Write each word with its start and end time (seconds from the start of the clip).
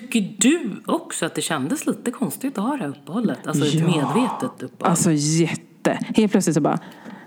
Tycker 0.00 0.34
du 0.38 0.82
också 0.86 1.26
att 1.26 1.34
det 1.34 1.40
kändes 1.42 1.86
lite 1.86 2.10
konstigt 2.10 2.58
att 2.58 2.64
ha 2.64 2.70
det 2.72 2.78
här 2.82 2.88
uppehållet? 2.88 3.46
Alltså 3.46 3.64
ett 3.66 3.74
Ja. 3.74 3.86
medvetet 3.86 4.62
uppehåll? 4.62 4.90
Alltså 4.90 5.10
jätte. 5.12 5.98
Helt 6.16 6.32
plötsligt 6.32 6.54
så 6.54 6.60
bara, 6.60 6.78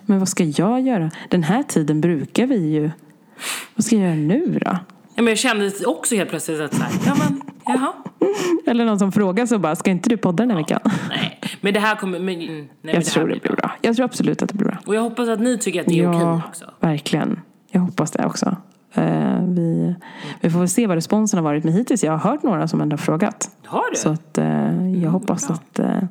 men 0.05 0.19
vad 0.19 0.27
ska 0.27 0.43
jag 0.43 0.81
göra? 0.81 1.11
Den 1.29 1.43
här 1.43 1.63
tiden 1.63 2.01
brukar 2.01 2.47
vi 2.47 2.69
ju. 2.73 2.91
Vad 3.75 3.85
ska 3.85 3.95
jag 3.95 4.05
göra 4.05 4.15
nu 4.15 4.59
då? 4.61 4.71
ja, 5.15 5.21
men 5.23 5.27
jag 5.27 5.37
kände 5.37 5.71
också 5.85 6.15
helt 6.15 6.29
plötsligt 6.29 6.59
att 6.61 6.73
så 6.75 6.81
här, 6.83 6.91
ja 7.05 7.15
men, 7.19 7.41
jaha. 7.65 7.93
Eller 8.65 8.85
någon 8.85 8.99
som 8.99 9.11
frågar 9.11 9.45
så 9.45 9.59
bara, 9.59 9.75
ska 9.75 9.91
inte 9.91 10.09
du 10.09 10.17
podda 10.17 10.43
den 10.43 10.49
här 10.51 10.57
veckan? 10.57 10.79
Nej, 11.09 11.39
men 11.61 11.73
det 11.73 11.79
här 11.79 11.95
kommer... 11.95 12.19
Men, 12.19 12.39
nej, 12.39 12.47
men 12.47 12.67
Jag 12.81 12.93
det 12.93 12.97
här 12.97 13.01
tror 13.03 13.27
det 13.27 13.39
blir 13.41 13.51
bra. 13.55 13.71
Jag 13.81 13.95
tror 13.95 14.05
absolut 14.05 14.41
att 14.41 14.49
det 14.49 14.55
blir 14.55 14.67
bra. 14.67 14.77
Och 14.85 14.95
jag 14.95 15.01
hoppas 15.01 15.29
att 15.29 15.39
ni 15.39 15.57
tycker 15.57 15.81
att 15.81 15.87
det 15.87 15.99
är 15.99 16.09
okej 16.09 16.41
också. 16.49 16.65
verkligen. 16.79 17.39
Jag 17.71 17.81
hoppas 17.81 18.11
det 18.11 18.25
också. 18.25 18.57
Eh, 18.93 19.43
vi, 19.47 19.95
vi 20.41 20.49
får 20.49 20.65
se 20.65 20.87
vad 20.87 20.95
responsen 20.95 21.37
har 21.37 21.43
varit. 21.43 21.63
Men 21.63 21.73
hittills 21.73 22.03
jag 22.03 22.11
har 22.11 22.31
hört 22.31 22.43
några 22.43 22.67
som 22.67 22.81
ändå 22.81 22.93
har 22.93 22.97
frågat. 22.97 23.49
Har 23.65 23.91
du? 23.91 23.97
Så 23.97 24.09
att, 24.09 24.37
eh, 24.37 25.03
jag 25.03 25.11
hoppas 25.11 25.49
att... 25.49 25.79
Eh, 25.79 26.03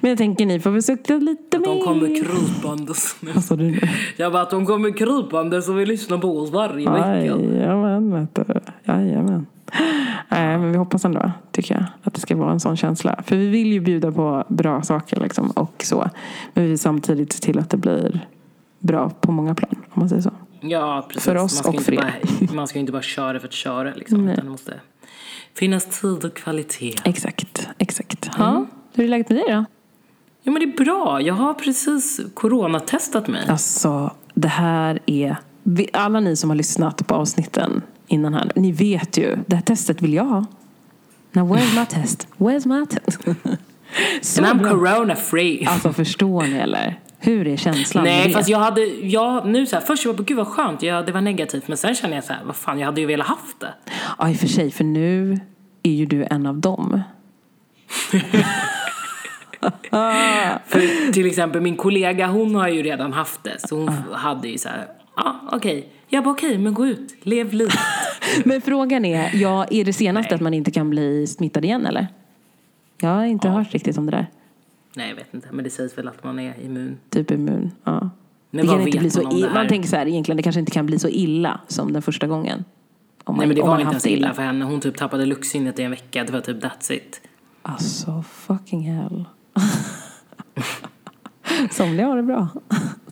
men 0.00 0.08
jag 0.08 0.18
tänker 0.18 0.46
ni 0.46 0.60
får 0.60 0.70
väl 0.70 0.82
cykla 0.82 1.16
lite 1.16 1.56
att 1.56 1.64
de 1.64 1.74
mer. 1.74 1.84
kommer 1.84 2.22
krypandes. 2.22 3.16
Vad 3.34 3.44
sa 3.44 3.56
du 3.56 3.64
nu? 3.64 3.80
Jag 4.16 4.32
bara 4.32 4.42
att 4.42 4.50
de 4.50 4.66
kommer 4.66 4.96
krypandes 4.96 5.68
och 5.68 5.78
vill 5.78 5.88
lyssna 5.88 6.18
på 6.18 6.38
oss 6.38 6.50
varje 6.50 6.90
vecka. 6.90 7.16
Jajamän, 7.16 8.12
vet 8.12 8.34
du. 8.34 8.44
Jajamän. 8.84 9.46
Nej, 10.28 10.58
men 10.58 10.72
vi 10.72 10.76
hoppas 10.78 11.04
ändå, 11.04 11.30
tycker 11.50 11.74
jag, 11.74 11.84
att 12.02 12.14
det 12.14 12.20
ska 12.20 12.36
vara 12.36 12.52
en 12.52 12.60
sån 12.60 12.76
känsla. 12.76 13.22
För 13.26 13.36
vi 13.36 13.48
vill 13.48 13.72
ju 13.72 13.80
bjuda 13.80 14.12
på 14.12 14.44
bra 14.48 14.82
saker 14.82 15.20
liksom, 15.20 15.50
och 15.50 15.82
så. 15.84 16.10
Men 16.54 16.64
vi 16.64 16.70
vill 16.70 16.78
samtidigt 16.78 17.32
se 17.32 17.38
till 17.42 17.58
att 17.58 17.70
det 17.70 17.76
blir 17.76 18.26
bra 18.78 19.10
på 19.20 19.32
många 19.32 19.54
plan, 19.54 19.76
om 19.90 20.00
man 20.00 20.08
säger 20.08 20.22
så. 20.22 20.30
Ja, 20.60 21.06
precis. 21.08 21.24
För 21.24 21.36
oss 21.36 21.64
man 21.64 21.72
ska 21.72 21.78
och 21.78 21.82
för 21.82 21.92
er. 21.92 22.20
Bara, 22.40 22.52
man 22.54 22.68
ska 22.68 22.78
ju 22.78 22.80
inte 22.80 22.92
bara 22.92 23.02
köra 23.02 23.40
för 23.40 23.46
att 23.46 23.52
köra 23.52 23.94
liksom. 23.94 24.28
Utan 24.28 24.44
det 24.44 24.50
måste 24.50 24.80
finnas 25.54 26.00
tid 26.00 26.24
och 26.24 26.36
kvalitet. 26.36 26.94
Exakt, 27.04 27.68
exakt. 27.78 28.30
Ja, 28.38 28.66
hur 28.94 29.04
är 29.04 29.08
läget 29.08 29.28
med 29.28 29.38
dig 29.38 29.44
då? 29.48 29.64
Ja 30.42 30.52
men 30.52 30.54
det 30.54 30.66
är 30.66 30.84
bra. 30.84 31.20
Jag 31.20 31.34
har 31.34 31.54
precis 31.54 32.20
coronatestat 32.34 33.28
mig. 33.28 33.48
Alltså, 33.48 34.10
det 34.34 34.48
här 34.48 34.98
är... 35.06 35.36
Alla 35.92 36.20
ni 36.20 36.36
som 36.36 36.50
har 36.50 36.56
lyssnat 36.56 37.06
på 37.06 37.14
avsnitten 37.14 37.82
innan 38.06 38.34
här, 38.34 38.52
ni 38.54 38.72
vet 38.72 39.18
ju, 39.18 39.38
det 39.46 39.56
här 39.56 39.62
testet 39.62 40.02
vill 40.02 40.14
jag 40.14 40.24
ha. 40.24 40.46
Now 41.32 41.54
where's 41.54 41.80
my 41.80 41.86
test? 41.86 42.28
Where's 42.38 42.68
my 42.68 42.86
test? 42.86 43.22
Så 44.22 44.44
And 44.44 44.62
I'm 44.62 44.68
corona 44.68 45.16
free. 45.16 45.66
Alltså 45.66 45.92
förstår 45.92 46.42
ni 46.42 46.56
eller? 46.56 47.00
Hur 47.18 47.46
är 47.46 47.56
känslan 47.56 48.04
Nej 48.04 48.32
fast 48.32 48.48
jag 48.48 48.58
hade, 48.58 48.80
jag, 48.86 49.46
nu 49.46 49.66
så 49.66 49.76
här, 49.76 49.82
först 49.82 50.04
jag 50.04 50.12
var 50.14 50.24
gud 50.24 50.36
vad 50.36 50.46
skönt, 50.46 50.82
jag, 50.82 51.06
det 51.06 51.12
var 51.12 51.20
negativt. 51.20 51.68
Men 51.68 51.76
sen 51.76 51.94
känner 51.94 52.14
jag 52.14 52.24
så 52.24 52.32
här, 52.32 52.44
vad 52.44 52.56
fan 52.56 52.78
jag 52.78 52.86
hade 52.86 53.00
ju 53.00 53.06
velat 53.06 53.26
haft 53.26 53.60
det. 53.60 53.74
Ja, 54.18 54.30
i 54.30 54.32
och 54.32 54.36
för 54.36 54.46
sig, 54.46 54.70
för 54.70 54.84
nu 54.84 55.40
är 55.82 55.90
ju 55.90 56.06
du 56.06 56.26
en 56.30 56.46
av 56.46 56.58
dem. 56.60 57.02
För 60.66 61.12
till 61.12 61.26
exempel 61.26 61.60
min 61.60 61.76
kollega 61.76 62.26
hon 62.26 62.54
har 62.54 62.68
ju 62.68 62.82
redan 62.82 63.12
haft 63.12 63.44
det. 63.44 63.68
Så 63.68 63.76
hon 63.76 63.88
hade 64.12 64.48
ju 64.48 64.58
så 64.58 64.68
här, 64.68 64.86
ja 65.16 65.22
ah, 65.22 65.56
okej. 65.56 65.88
Jag 66.08 66.24
bara 66.24 66.34
okej, 66.34 66.58
men 66.58 66.74
gå 66.74 66.86
ut, 66.86 67.14
lev 67.22 67.52
livet. 67.52 67.78
Men 68.44 68.60
frågan 68.60 69.04
är, 69.04 69.30
ja, 69.34 69.66
är 69.70 69.84
det 69.84 69.92
senaste 69.92 70.34
att 70.34 70.40
man 70.40 70.54
inte 70.54 70.70
kan 70.70 70.90
bli 70.90 71.26
smittad 71.26 71.64
igen 71.64 71.86
eller? 71.86 72.06
Jag 73.00 73.08
har 73.08 73.24
inte 73.24 73.48
hört 73.48 73.72
riktigt 73.74 73.98
om 73.98 74.06
det 74.06 74.12
där. 74.12 74.26
Nej 74.96 75.08
jag 75.08 75.16
vet 75.16 75.34
inte, 75.34 75.48
men 75.52 75.64
det 75.64 75.70
sägs 75.70 75.98
väl 75.98 76.08
att 76.08 76.24
man 76.24 76.38
är 76.38 76.60
immun. 76.64 76.96
Typ 77.10 77.30
immun. 77.30 77.70
Ja. 77.84 78.10
Men 78.50 78.66
det 78.66 78.72
kan 78.72 78.80
inte 78.80 78.98
bli 78.98 79.10
så 79.10 79.22
man 79.22 79.32
i- 79.32 79.48
man 79.54 79.68
tänker 79.68 79.88
så 79.88 79.96
här, 79.96 80.06
egentligen 80.06 80.36
det 80.36 80.42
kanske 80.42 80.60
inte 80.60 80.72
kan 80.72 80.86
bli 80.86 80.98
så 80.98 81.08
illa 81.08 81.60
som 81.68 81.92
den 81.92 82.02
första 82.02 82.26
gången. 82.26 82.64
Om 83.24 83.34
man, 83.34 83.38
Nej 83.38 83.46
men 83.46 83.56
det 83.56 83.62
var 83.62 83.78
inte 83.80 83.90
ens 83.90 84.06
illa 84.06 84.34
för 84.34 84.42
henne. 84.42 84.64
Hon 84.64 84.80
typ 84.80 84.96
tappade 84.96 85.26
luktsinnet 85.26 85.78
i 85.78 85.82
en 85.82 85.90
vecka. 85.90 86.24
Det 86.24 86.32
var 86.32 86.40
typ 86.40 86.62
that's 86.64 86.92
it. 86.92 87.20
Alltså, 87.62 88.24
fucking 88.32 88.82
hell. 88.92 89.24
Somliga 91.70 92.06
har 92.06 92.16
det 92.16 92.22
bra. 92.22 92.48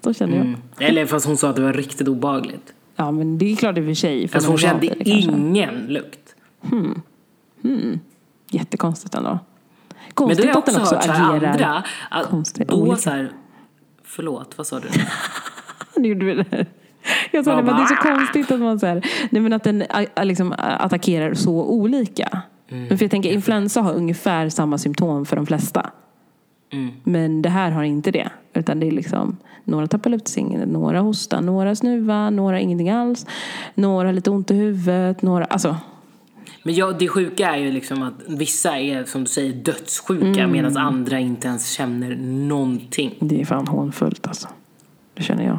Så 0.00 0.14
känner 0.14 0.36
jag. 0.36 0.46
Mm. 0.46 0.60
Eller 0.78 1.06
fast 1.06 1.26
hon 1.26 1.36
sa 1.36 1.50
att 1.50 1.56
det 1.56 1.62
var 1.62 1.72
riktigt 1.72 2.08
obehagligt. 2.08 2.74
Ja, 2.96 3.10
men 3.10 3.38
det 3.38 3.52
är 3.52 3.56
klart 3.56 3.78
i 3.78 3.80
och 3.80 3.84
för 3.84 3.94
sig. 3.94 4.28
för 4.28 4.36
Alltså 4.36 4.50
hon 4.50 4.58
kände 4.58 4.86
det 4.86 5.08
ingen 5.10 5.86
lukt. 5.86 6.34
Jättekonstigt 8.50 9.14
ändå. 9.14 9.38
Men 10.16 10.26
Konstigt 10.26 10.46
det 10.46 10.52
har 10.52 10.54
jag 10.54 10.58
att 10.58 10.66
den 10.66 10.82
också 10.82 10.96
också 10.96 11.10
hört 11.10 11.20
agerar 11.20 11.52
andra. 11.52 11.84
Att 12.10 12.26
konstigt, 12.26 12.68
då 12.68 12.76
olika. 12.76 12.96
så 12.96 13.10
här, 13.10 13.32
förlåt, 14.04 14.58
vad 14.58 14.66
sa 14.66 14.80
du? 14.80 14.88
Nu 16.00 16.08
gjorde 16.08 16.26
vi 16.26 16.34
det. 16.34 16.46
här. 16.50 16.66
Jag 17.30 17.44
sa 17.44 17.50
Ja, 17.50 17.56
det, 17.56 17.62
men 17.62 17.76
det 17.76 17.82
är 17.82 17.86
så 17.86 17.94
konstigt 17.94 18.50
att 18.50 18.60
man 18.60 18.80
så 18.80 18.86
här, 18.86 19.06
nej 19.30 19.42
men 19.42 19.52
att 19.52 19.64
den 19.64 19.84
liksom 20.22 20.54
attackerar 20.58 21.34
så 21.34 21.64
olika. 21.64 22.42
Mm. 22.68 22.86
Men 22.88 22.98
för 22.98 23.04
jag 23.04 23.10
tänker 23.10 23.32
influensa 23.32 23.80
har 23.80 23.94
ungefär 23.94 24.48
samma 24.48 24.78
symptom 24.78 25.26
för 25.26 25.36
de 25.36 25.46
flesta. 25.46 25.90
Mm. 26.72 26.90
Men 27.04 27.42
det 27.42 27.48
här 27.48 27.70
har 27.70 27.82
inte 27.82 28.10
det. 28.10 28.30
Utan 28.54 28.80
det 28.80 28.86
är 28.86 28.90
liksom, 28.90 29.36
några 29.64 29.86
tappar 29.86 30.10
luktsinnet, 30.10 30.68
några 30.68 31.00
hostar, 31.00 31.40
några 31.40 31.74
snuva, 31.74 32.30
några 32.30 32.60
ingenting 32.60 32.90
alls. 32.90 33.26
Några 33.74 34.08
har 34.08 34.12
lite 34.12 34.30
ont 34.30 34.50
i 34.50 34.54
huvudet, 34.54 35.22
några, 35.22 35.44
alltså. 35.44 35.76
Men 36.62 36.74
ja, 36.74 36.92
det 36.92 37.08
sjuka 37.08 37.54
är 37.54 37.58
ju 37.58 37.72
liksom 37.72 38.02
att 38.02 38.14
vissa 38.26 38.78
är 38.78 39.04
som 39.04 39.20
du 39.24 39.30
säger 39.30 39.52
dödssjuka 39.52 40.40
Mm. 40.40 40.52
medan 40.52 40.76
andra 40.76 41.18
inte 41.18 41.48
ens 41.48 41.70
känner 41.72 42.16
någonting. 42.48 43.14
Det 43.20 43.40
är 43.40 43.44
fan 43.44 43.66
hånfullt 43.66 44.26
alltså. 44.26 44.48
Det 45.14 45.22
känner 45.22 45.44
jag. 45.46 45.58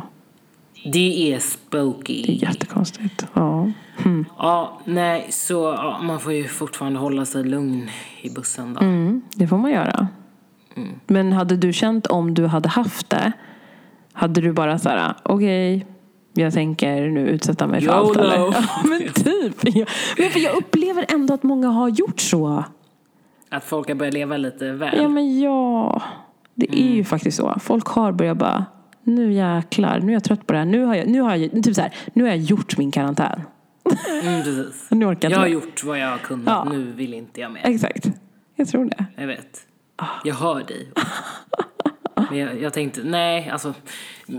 Det 0.93 1.33
är 1.33 1.39
spooky. 1.39 2.23
Det 2.25 2.31
är 2.31 2.49
jättekonstigt. 2.49 3.25
Ja. 3.33 3.71
Mm. 4.05 4.25
Ja, 4.37 4.81
nej, 4.85 5.27
så 5.29 5.53
ja, 5.53 5.99
man 6.03 6.19
får 6.19 6.33
ju 6.33 6.47
fortfarande 6.47 6.99
hålla 6.99 7.25
sig 7.25 7.43
lugn 7.43 7.89
i 8.21 8.29
bussen 8.29 8.73
då. 8.73 8.79
Mm, 8.81 9.21
det 9.35 9.47
får 9.47 9.57
man 9.57 9.71
göra. 9.71 10.07
Mm. 10.75 10.89
Men 11.07 11.33
hade 11.33 11.57
du 11.57 11.73
känt 11.73 12.07
om 12.07 12.33
du 12.33 12.45
hade 12.45 12.69
haft 12.69 13.09
det, 13.09 13.31
hade 14.13 14.41
du 14.41 14.51
bara 14.53 14.79
så 14.79 14.89
här, 14.89 15.13
okej, 15.23 15.85
jag 16.35 16.53
tänker 16.53 17.09
nu 17.09 17.27
utsätta 17.29 17.67
mig 17.67 17.81
för 17.81 17.87
YOLO. 17.87 18.07
allt 18.07 18.17
eller? 18.17 18.35
Ja, 18.35 18.53
men 18.85 18.99
typ. 19.13 19.75
Jag, 19.75 19.87
men 20.17 20.29
för 20.29 20.39
jag 20.39 20.55
upplever 20.57 21.05
ändå 21.09 21.33
att 21.33 21.43
många 21.43 21.67
har 21.67 21.89
gjort 21.89 22.19
så. 22.19 22.63
Att 23.49 23.63
folk 23.63 23.87
har 23.87 23.95
börjat 23.95 24.13
leva 24.13 24.37
lite 24.37 24.71
väl. 24.71 24.97
Ja 24.97 25.07
men 25.07 25.39
ja, 25.39 26.01
det 26.55 26.65
är 26.69 26.81
Mm. 26.81 26.93
ju 26.95 27.03
faktiskt 27.03 27.37
så. 27.37 27.55
Folk 27.59 27.87
har 27.87 28.11
börjat 28.11 28.37
bara, 28.37 28.65
nu 29.03 29.33
jäklar, 29.33 29.99
nu 29.99 30.07
är 30.11 30.13
jag 30.13 30.23
trött 30.23 30.47
på 30.47 30.53
det 30.53 30.59
här. 30.59 30.65
Nu 30.65 30.85
har 30.85 30.95
jag, 30.95 31.07
nu 31.07 31.21
har 31.21 31.35
jag, 31.35 31.63
typ 31.63 31.75
så 31.75 31.81
här, 31.81 31.93
nu 32.13 32.23
har 32.23 32.29
jag 32.29 32.37
gjort 32.37 32.77
min 32.77 32.91
karantän. 32.91 33.41
Mm, 34.23 34.43
precis. 34.43 34.87
Nu 34.91 35.05
orkar 35.05 35.29
jag 35.29 35.35
Jag 35.37 35.39
har 35.41 35.47
gjort 35.47 35.83
vad 35.83 35.99
jag 35.99 36.09
har 36.09 36.17
kunnat, 36.17 36.47
Ja. 36.47 36.63
nu 36.71 36.83
vill 36.91 37.13
inte 37.13 37.41
jag 37.41 37.51
mer. 37.51 37.61
Exakt, 37.63 38.07
jag 38.55 38.67
tror 38.67 38.85
det. 38.85 39.05
Jag 39.15 39.27
vet. 39.27 39.59
Jag 40.23 40.35
hör 40.35 40.63
dig. 40.63 40.89
Men 42.29 42.37
jag, 42.39 42.61
jag 42.61 42.73
tänkte, 42.73 43.01
nej, 43.03 43.49
alltså. 43.49 43.73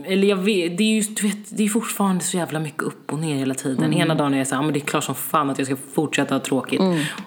Eller 0.05 0.29
jag 0.29 0.37
vet, 0.37 0.79
det 0.79 0.85
är 0.85 0.95
ju 0.95 1.01
du 1.01 1.29
vet, 1.29 1.57
det 1.57 1.65
är 1.65 1.69
fortfarande 1.69 2.25
så 2.25 2.37
jävla 2.37 2.59
mycket 2.59 2.83
upp 2.83 3.13
och 3.13 3.19
ner 3.19 3.35
hela 3.35 3.55
tiden. 3.55 3.85
Mm. 3.85 4.01
Ena 4.01 4.15
dagen 4.15 4.35
är 4.35 4.39
jag 4.39 4.47
så 4.47 4.55
här, 4.55 4.63
"Ja, 4.63 4.67
men 4.67 4.73
det 4.75 4.79
är 4.79 4.87
klart 4.87 5.05
som 5.05 5.15
fan 5.15 5.51
att 5.51 5.59
jag 5.59 5.67
ska 5.67 5.77
fortsätta 5.95 6.35
ha 6.35 6.41
tråkigt. 6.41 6.81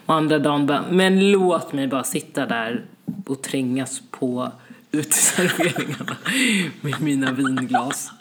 Och 0.05 0.13
andra 0.13 0.39
dagen 0.39 0.65
bara, 0.65 0.83
men 0.91 1.31
låt 1.31 1.73
mig 1.73 1.87
bara 1.87 2.03
sitta 2.03 2.45
där 2.45 2.85
och 3.25 3.41
trängas 3.41 4.01
på 4.11 4.51
uteserveringarna 4.91 6.17
med 6.81 7.01
mina 7.01 7.31
vinglas. 7.31 8.11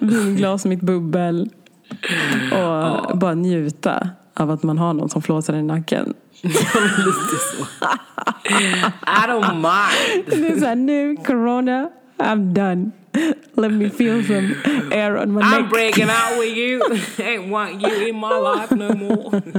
vinglas, 0.00 0.64
mitt 0.64 0.80
bubbel. 0.80 1.48
Och 2.52 3.18
bara 3.18 3.34
njuta 3.34 4.08
av 4.34 4.50
att 4.50 4.62
man 4.62 4.78
har 4.78 4.94
någon 4.94 5.08
som 5.08 5.22
flåsar 5.22 5.54
i 5.54 5.62
nacken. 5.62 6.14
Ja, 6.42 6.80
lite 6.98 7.36
så. 7.50 7.66
I 9.06 9.26
don't 9.26 9.54
mind. 9.54 10.24
Det 10.42 10.48
är 10.48 10.60
såhär, 10.60 10.74
nu 10.76 11.16
corona, 11.16 11.90
I'm 12.18 12.52
done. 12.52 12.90
Let 13.54 13.72
me 13.72 13.90
feel 13.90 14.24
some 14.24 14.54
air 14.90 15.16
on 15.16 15.32
my 15.34 15.40
I'm 15.40 15.62
neck. 15.62 15.70
breaking 15.70 16.08
out 16.08 16.40
with 16.40 16.56
you. 16.56 16.80
Ain't 17.18 17.50
want 17.50 17.82
you 17.82 18.08
in 18.08 18.20
my 18.20 18.38
life 18.40 18.74
no 18.74 18.94
more. 18.94 19.42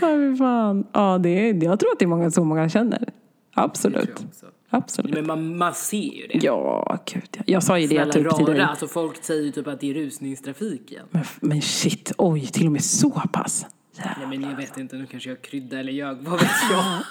Ja, 0.00 0.36
fan. 0.38 0.86
Ja, 0.92 1.18
det 1.18 1.28
är, 1.48 1.64
jag 1.64 1.80
tror 1.80 1.92
att 1.92 1.98
det 1.98 2.04
är 2.04 2.06
många, 2.06 2.30
så 2.30 2.44
många 2.44 2.68
känner. 2.68 3.08
Absolut. 3.54 4.26
Absolut. 4.70 5.14
Men 5.14 5.26
man, 5.26 5.56
man 5.56 5.74
ser 5.74 5.96
ju 5.96 6.26
det. 6.26 6.38
Ja, 6.46 6.98
gud 7.06 7.28
ja. 7.32 7.42
Jag 7.46 7.62
sa 7.62 7.78
ju 7.78 7.86
det 7.86 8.12
typ 8.12 8.36
till 8.36 8.44
dig. 8.46 8.60
alltså 8.60 8.86
folk 8.86 9.24
säger 9.24 9.42
ju 9.42 9.50
typ 9.52 9.66
att 9.66 9.80
det 9.80 9.90
är 9.90 9.94
rusningstrafik 9.94 10.92
igen. 10.92 11.06
Men, 11.10 11.24
men 11.40 11.62
shit, 11.62 12.12
oj, 12.18 12.46
till 12.46 12.66
och 12.66 12.72
med 12.72 12.84
så 12.84 13.10
pass. 13.10 13.66
Nej 14.04 14.26
men 14.28 14.42
jag 14.42 14.56
vet 14.56 14.78
inte, 14.78 14.96
nu 14.96 15.06
kanske 15.06 15.28
jag 15.28 15.42
krydda 15.42 15.78
eller 15.78 15.92
ljög, 15.92 16.16
vad 16.20 16.40
vet 16.40 16.50
jag? 16.70 17.02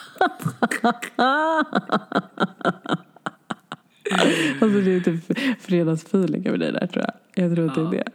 Alltså 4.61 4.81
det 4.81 4.95
är 4.95 4.99
typ 4.99 5.39
fredagsfeeling 5.61 6.47
över 6.47 6.57
det 6.57 6.71
där 6.71 6.87
tror 6.87 7.05
jag. 7.05 7.45
Jag 7.45 7.55
tror 7.55 7.69
att 7.69 7.75
det 7.75 7.81
är 7.81 7.91
det. 7.91 8.11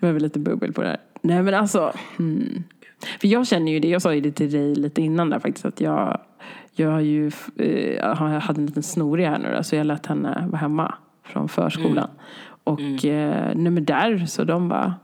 Behöver 0.00 0.20
lite 0.20 0.38
bubbel 0.38 0.72
på 0.72 0.82
det 0.82 0.88
här. 0.88 1.00
Nej 1.22 1.42
men 1.42 1.54
alltså. 1.54 1.92
Hmm. 2.16 2.64
För 3.20 3.28
jag 3.28 3.46
känner 3.46 3.72
ju 3.72 3.80
det, 3.80 3.88
jag 3.88 4.02
sa 4.02 4.14
ju 4.14 4.20
det 4.20 4.32
till 4.32 4.52
dig 4.52 4.74
lite 4.74 5.02
innan 5.02 5.30
där 5.30 5.38
faktiskt 5.38 5.64
att 5.64 5.80
jag 5.80 6.20
jag 6.72 6.90
har 6.90 7.00
ju, 7.00 7.30
eh, 7.56 8.14
hade 8.40 8.60
en 8.60 8.66
liten 8.66 8.82
snorig 8.82 9.26
här 9.26 9.38
nu 9.38 9.54
då, 9.56 9.62
så 9.62 9.76
jag 9.76 9.86
lät 9.86 10.06
henne 10.06 10.44
vara 10.46 10.60
hemma 10.60 10.94
från 11.24 11.48
förskolan. 11.48 12.08
Och 12.64 13.04
eh, 13.04 13.52
nej 13.54 13.72
men 13.72 13.84
där 13.84 14.26
så 14.26 14.44
de 14.44 14.68
bara 14.68 14.94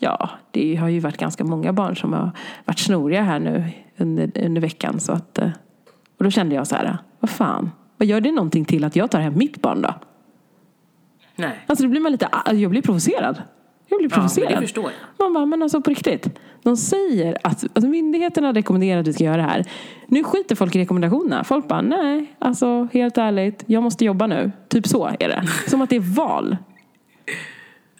ja, 0.00 0.30
det 0.50 0.76
har 0.76 0.88
ju 0.88 1.00
varit 1.00 1.16
ganska 1.16 1.44
många 1.44 1.72
barn 1.72 1.96
som 1.96 2.12
har 2.12 2.30
varit 2.64 2.78
snoriga 2.78 3.22
här 3.22 3.40
nu 3.40 3.64
under, 3.96 4.30
under 4.46 4.60
veckan. 4.60 5.00
Så 5.00 5.12
att, 5.12 5.38
eh, 5.38 5.50
och 6.18 6.24
då 6.24 6.30
kände 6.30 6.54
jag 6.54 6.66
så 6.66 6.76
här, 6.76 6.98
vad 7.20 7.30
fan, 7.30 7.70
vad 7.96 8.06
gör 8.08 8.20
det 8.20 8.32
någonting 8.32 8.64
till 8.64 8.84
att 8.84 8.96
jag 8.96 9.10
tar 9.10 9.20
hem 9.20 9.38
mitt 9.38 9.62
barn 9.62 9.82
då? 9.82 9.94
Nej. 11.36 11.64
Alltså 11.66 11.84
då 11.84 11.90
blir 11.90 12.00
man 12.00 12.12
lite, 12.12 12.28
jag 12.52 12.70
blir 12.70 12.82
provocerad. 12.82 13.42
Jag 13.88 13.98
blir 13.98 14.10
Ja, 14.10 14.14
provocerad. 14.14 14.52
det 14.52 14.60
förstår 14.60 14.84
jag. 14.84 15.24
Man 15.26 15.34
bara, 15.34 15.46
men 15.46 15.62
alltså 15.62 15.80
på 15.80 15.90
riktigt. 15.90 16.38
De 16.62 16.76
säger 16.76 17.36
att 17.42 17.64
alltså 17.64 17.88
myndigheterna 17.88 18.52
rekommenderar 18.52 19.00
att 19.00 19.06
vi 19.06 19.12
ska 19.12 19.24
göra 19.24 19.36
det 19.36 19.42
här. 19.42 19.64
Nu 20.06 20.24
skiter 20.24 20.54
folk 20.56 20.74
i 20.76 20.78
rekommendationerna. 20.78 21.44
Folk 21.44 21.68
bara, 21.68 21.80
nej, 21.80 22.34
alltså 22.38 22.88
helt 22.92 23.18
ärligt, 23.18 23.64
jag 23.66 23.82
måste 23.82 24.04
jobba 24.04 24.26
nu. 24.26 24.52
Typ 24.68 24.86
så 24.86 25.06
är 25.06 25.28
det. 25.28 25.44
Som 25.70 25.82
att 25.82 25.90
det 25.90 25.96
är 25.96 26.00
val. 26.16 26.56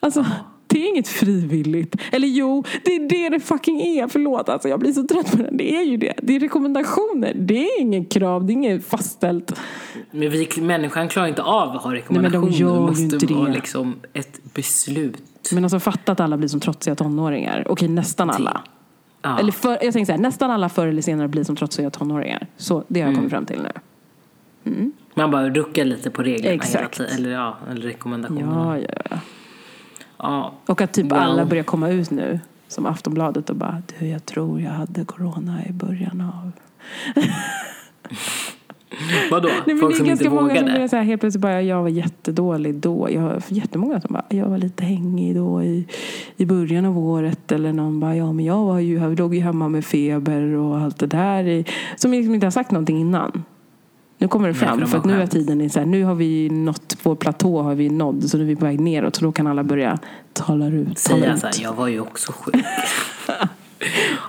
Alltså, 0.00 0.26
det 0.70 0.84
är 0.84 0.88
inget 0.88 1.08
frivilligt. 1.08 1.96
Eller 2.12 2.28
jo, 2.28 2.64
det 2.84 2.94
är 2.96 3.08
det 3.08 3.28
det 3.28 3.40
fucking 3.40 3.81
är. 3.81 4.08
Förlåt, 4.08 4.49
alltså 4.49 4.69
jag 4.69 4.81
blir 4.81 4.93
så 4.93 5.06
trött 5.06 5.31
på 5.31 5.37
det. 5.37 5.50
Det 5.52 5.76
är 5.76 5.82
ju 5.82 5.96
det. 5.96 6.14
Det 6.22 6.37
är 6.37 6.40
rekommendationer. 6.40 7.34
Det 7.34 7.64
är 7.64 7.81
inget 7.81 8.12
krav, 8.12 8.46
det 8.46 8.52
är 8.52 8.55
inget 8.55 8.87
fastställt. 8.87 9.61
Men 10.11 10.31
vi, 10.31 10.49
människan 10.61 11.08
klarar 11.08 11.28
inte 11.28 11.43
av 11.43 11.70
att 11.70 11.82
ha 11.82 11.90
men 11.90 11.96
rekommendationer. 11.96 12.50
de 12.50 12.56
gör 12.56 12.69
ju 12.69 12.75
det 12.75 12.81
måste 12.81 13.02
inte 13.02 13.34
vara 13.34 13.49
det. 13.49 13.52
liksom 13.55 13.94
ett 14.12 14.55
beslut. 14.55 15.22
Men 15.52 15.64
alltså 15.64 15.81
fatta 15.81 16.12
att 16.12 16.20
alla 16.20 16.37
blir 16.37 16.49
som 16.49 16.61
trotsiga 16.61 16.94
tonåringar. 16.94 17.67
Okej, 17.69 17.88
nästan 17.88 18.31
alla. 18.31 18.62
Ja. 19.22 19.38
Eller 19.38 19.52
för, 19.52 19.70
jag 19.70 19.93
tänker 19.93 20.05
så 20.05 20.12
här, 20.12 20.19
nästan 20.19 20.50
alla 20.50 20.69
förr 20.69 20.87
eller 20.87 21.02
senare 21.02 21.28
blir 21.28 21.44
som 21.44 21.56
trotsiga 21.56 21.90
tonåringar. 21.90 22.46
Så 22.56 22.84
det 22.88 23.00
har 23.00 23.08
jag 23.08 23.17
kommit 23.17 23.31
fram 23.31 23.46
till 23.46 23.62
nu. 23.62 23.70
Man 25.14 25.31
bara 25.31 25.50
ruckar 25.50 25.84
lite 25.84 26.11
på 26.11 26.22
reglerna 26.22 26.55
Exakt. 26.55 26.75
hela 27.00 27.08
tiden. 27.08 27.25
Eller, 27.25 27.31
ja, 27.31 27.56
eller 27.70 27.82
rekommendationerna. 27.82 28.78
Ja, 28.78 28.87
ja, 28.88 29.02
ja. 29.11 29.19
Ja. 30.22 30.52
Och 30.67 30.81
att 30.81 30.93
typ 30.93 31.12
Well. 31.12 31.19
alla 31.19 31.44
börjar 31.44 31.64
komma 31.64 31.88
ut 31.88 32.11
nu. 32.11 32.40
Som 32.69 32.87
Aftonbladet 32.87 33.50
och 33.50 33.56
bara, 33.56 33.82
du 33.99 34.06
jag 34.06 34.26
tror 34.26 34.61
jag 34.61 34.70
hade 34.70 35.05
corona 35.05 35.67
i 35.69 35.72
början 35.72 36.20
av... 36.20 36.52
Vadå? 39.31 39.49
Nej, 39.67 39.76
Folk 39.76 39.93
det 39.93 39.94
är 39.94 39.99
som 39.99 40.06
inte 40.06 40.08
ganska 40.08 40.31
många 40.31 40.49
som 40.49 40.64
vågade? 40.67 40.72
börjar 40.88 40.96
här, 40.96 41.02
helt 41.02 41.20
plötsligt 41.20 41.43
bara, 41.43 41.62
jag 41.62 41.82
var 41.82 41.88
jättedålig 41.88 42.75
då. 42.75 43.08
Jag 43.11 43.20
har 43.22 43.43
jättemånga 43.49 44.00
som 44.00 44.12
bara, 44.12 44.25
jag 44.28 44.46
var 44.46 44.58
lite 44.58 44.84
hängig 44.84 45.34
då 45.34 45.62
i, 45.62 45.87
i 46.37 46.46
början 46.46 46.84
av 46.84 46.99
året. 46.99 47.52
Eller 47.52 47.72
någon 47.72 48.00
bara, 48.00 48.17
ja 48.17 48.32
men 48.32 48.44
jag 48.44 48.64
var 48.64 48.78
ju, 48.78 48.94
jag 48.99 49.19
låg 49.19 49.34
ju 49.34 49.40
hemma 49.40 49.69
med 49.69 49.84
feber 49.84 50.43
och 50.43 50.78
allt 50.78 50.99
det 50.99 51.06
där. 51.06 51.44
I, 51.44 51.64
som 51.96 52.11
liksom 52.11 52.34
inte 52.34 52.46
har 52.46 52.50
sagt 52.50 52.70
någonting 52.70 53.00
innan. 53.00 53.44
Nu 54.20 54.28
kommer 54.28 54.49
det 54.49 54.55
fram, 54.55 54.87
för 54.87 55.02
nu 55.05 55.22
är 55.22 55.26
tiden 55.26 55.70
så 55.70 55.78
här, 55.78 55.87
nu 55.87 56.05
har 56.05 56.14
vi 56.14 56.50
nått 56.50 56.96
vår 57.02 57.14
platå, 57.14 57.62
har 57.62 57.75
vi 57.75 57.88
nådd, 57.88 58.31
så 58.31 58.37
nu 58.37 58.43
är 58.43 58.46
vi 58.49 58.56
på 58.56 58.64
väg 58.64 58.81
neråt. 58.81 59.17
Så 59.17 59.25
då 59.25 59.32
kan 59.32 59.46
alla 59.46 59.64
börja 59.64 59.99
tala 60.32 60.67
ut. 60.67 60.87
Tala 61.05 61.20
Säga 61.20 61.34
ut. 61.34 61.40
så 61.40 61.46
här, 61.46 61.55
jag 61.62 61.72
var 61.72 61.88
ju 61.88 62.00
också 62.00 62.32
sjuk. 62.32 62.55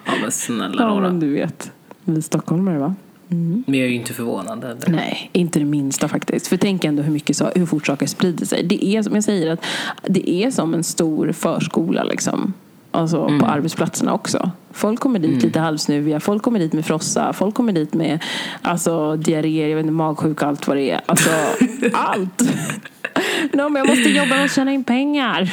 ja 0.06 0.14
men 0.22 0.32
snälla 0.32 0.84
Ja, 0.84 1.00
men 1.00 1.20
du 1.20 1.34
vet. 1.34 1.72
Vi 2.04 2.22
stockholmare 2.22 2.80
va? 2.80 2.96
Men 3.28 3.64
jag 3.68 3.76
är 3.86 3.88
ju 3.90 3.96
inte 3.96 4.14
förvånad. 4.14 4.64
Eller? 4.64 4.90
Nej, 4.90 5.30
inte 5.34 5.60
det 5.60 5.66
minsta 5.66 6.08
faktiskt. 6.08 6.48
För 6.48 6.58
tänk 6.58 6.84
ändå 6.84 7.04
hur, 7.04 7.14
mycket, 7.14 7.38
så- 7.38 7.52
hur 7.56 7.66
fort 7.66 7.88
saker 7.88 8.08
sprider 8.08 8.46
sig. 8.46 8.64
Det 8.64 8.86
är 8.86 9.04
som 9.04 9.16
jag 9.16 9.24
säger, 9.24 9.52
att 9.54 9.66
det 10.04 10.30
är 10.30 10.52
som 10.52 10.74
en 10.74 10.84
stor 10.84 11.32
förskola 11.32 12.04
liksom. 12.04 12.54
Alltså 12.92 13.40
på 13.40 13.46
arbetsplatserna 13.46 14.14
också. 14.14 14.52
Folk 14.74 15.00
kommer 15.00 15.20
dit 15.20 15.44
lite 15.44 15.60
halvsnuviga, 15.60 16.20
folk 16.20 16.44
kommer 16.44 16.60
dit 16.60 16.74
med 16.74 16.86
frossa, 16.86 17.34
folk 17.34 17.56
kommer 17.56 17.74
dit 17.74 17.94
med 17.94 18.24
alltså, 18.62 19.16
diarréer, 19.16 19.68
jag 19.68 19.76
vet 19.76 19.84
inte, 19.84 19.94
magsjuka, 19.94 20.46
allt 20.46 20.68
vad 20.68 20.78
det 20.78 20.92
är. 20.92 21.02
Alltså 21.06 21.30
allt! 21.94 22.42
no, 23.54 23.70
men 23.70 23.76
jag 23.76 23.88
måste 23.88 24.10
jobba 24.10 24.44
och 24.44 24.50
tjäna 24.50 24.72
in 24.72 24.84
pengar. 24.84 25.52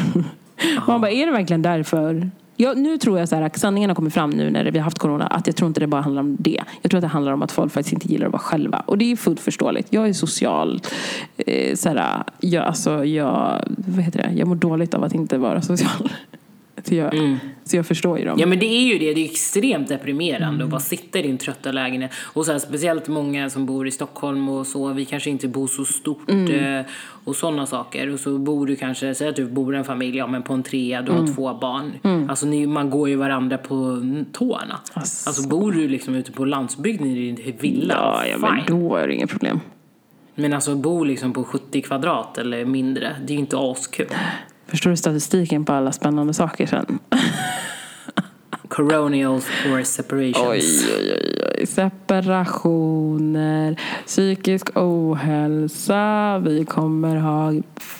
Man 0.87 1.00
bara, 1.00 1.11
är 1.11 1.26
det 1.26 1.32
verkligen 1.32 1.62
därför? 1.62 2.31
Ja, 2.61 2.73
nu 2.73 2.99
tror 2.99 3.19
jag 3.19 3.29
så 3.29 3.37
här, 3.37 3.43
att 3.43 3.59
sanningen 3.59 3.91
har 3.91 3.94
kommit 3.94 4.15
fram 4.15 4.31
nu 4.31 4.50
när 4.50 4.70
vi 4.70 4.79
har 4.79 4.85
haft 4.85 4.99
corona 4.99 5.26
att 5.26 5.47
jag 5.47 5.56
tror 5.56 5.69
inte 5.69 5.81
det 5.81 5.87
bara 5.87 6.03
handlar 6.03 6.23
om 6.23 6.37
det. 6.41 6.61
Jag 6.82 6.91
tror 6.91 6.99
att 6.99 7.03
det 7.03 7.09
handlar 7.09 7.32
om 7.32 7.43
att 7.43 7.53
folk 7.53 7.73
faktiskt 7.73 7.93
inte 7.93 8.09
gillar 8.09 8.26
att 8.26 8.32
vara 8.32 8.43
själva. 8.43 8.82
Och 8.87 8.99
det 8.99 9.12
är 9.12 9.17
fullt 9.17 9.41
förståeligt. 9.41 9.87
Jag 9.91 10.09
är 10.09 10.12
social. 10.12 10.81
Eh, 11.37 11.75
så 11.75 11.88
här, 11.88 12.23
jag, 12.41 12.64
alltså, 12.64 13.05
jag, 13.05 13.64
vad 13.67 14.05
heter 14.05 14.23
det? 14.23 14.32
jag 14.35 14.49
mår 14.49 14.56
dåligt 14.56 14.94
av 14.94 15.05
att 15.05 15.14
inte 15.14 15.38
vara 15.38 15.62
social. 15.62 16.11
Så 16.84 16.94
jag, 16.94 17.38
så 17.64 17.76
jag 17.76 17.86
förstår 17.86 18.19
ju 18.19 18.25
dem. 18.25 18.38
Ja 18.40 18.46
men 18.46 18.58
det 18.58 18.66
är 18.66 18.82
ju 18.82 18.98
det, 18.98 19.14
det 19.14 19.20
är 19.20 19.25
extremt 19.25 19.88
deprimerande 19.88 20.64
att 20.64 20.70
bara 20.70 20.80
sitta 20.80 21.19
i 21.19 21.22
din 21.22 21.38
trötta 21.38 21.72
lägenhet. 21.72 22.10
Och 22.16 22.46
så 22.46 22.52
här, 22.52 22.58
speciellt 22.58 23.08
många 23.08 23.50
som 23.50 23.66
bor 23.66 23.88
i 23.88 23.90
Stockholm 23.90 24.48
och 24.48 24.66
så, 24.66 24.92
vi 24.92 25.04
kanske 25.04 25.30
inte 25.30 25.48
bor 25.48 25.66
så 25.66 25.84
stort 25.84 26.30
eh, 26.30 26.80
och 27.25 27.36
sådana 27.36 27.66
saker. 27.66 28.12
Och 28.12 28.20
så 28.20 28.38
bor 28.38 28.66
du 28.66 28.76
kanske, 28.76 29.14
säg 29.14 29.28
att 29.28 29.36
du 29.36 29.46
bor 29.46 29.75
i 29.75 29.78
en 29.78 29.84
familj, 29.84 30.16
ja 30.16 30.26
men 30.26 30.42
på 30.42 30.52
en 30.52 30.62
trea, 30.62 31.02
du 31.02 31.12
har 31.12 31.34
två 31.34 31.54
barn. 31.54 31.92
Alltså 32.28 32.46
ni, 32.46 32.66
man 32.66 32.90
går 32.90 33.08
ju 33.08 33.16
varandra 33.16 33.58
på 33.58 34.02
tårna. 34.32 34.80
Ass. 34.92 35.26
Alltså 35.26 35.48
bor 35.48 35.72
du 35.72 35.88
liksom 35.88 36.14
ute 36.14 36.32
på 36.32 36.44
landsbygden 36.44 37.06
i 37.06 37.32
din 37.32 37.56
villa, 37.60 37.94
ja, 37.94 38.26
ja, 38.26 38.38
men 38.38 38.80
då 38.80 38.96
är 38.96 39.06
det 39.06 39.14
inget 39.14 39.30
problem. 39.30 39.60
Men 40.34 40.52
alltså 40.52 40.75
bo 40.75 41.04
liksom 41.04 41.32
på 41.32 41.44
70 41.44 41.82
kvadrat 41.82 42.38
eller 42.38 42.64
mindre, 42.64 43.16
det 43.26 43.32
är 43.32 43.34
ju 43.34 43.40
inte 43.40 43.56
askul. 43.58 44.06
Förstår 44.69 44.91
du 44.91 44.97
statistiken 44.97 45.65
på 45.65 45.73
alla 45.73 45.93
spännande 45.93 46.35
saker 46.35 46.67
sen? 46.67 46.99
Coronials 48.69 49.47
or 49.67 49.82
separations. 49.82 50.49
Oj, 50.49 50.62
oj, 50.99 51.12
oj, 51.12 51.43
oj. 51.59 51.67
Separationer, 51.67 53.81
psykisk 54.06 54.76
ohälsa, 54.76 56.38
vi 56.38 56.65
kommer 56.65 57.17
ha 57.17 57.53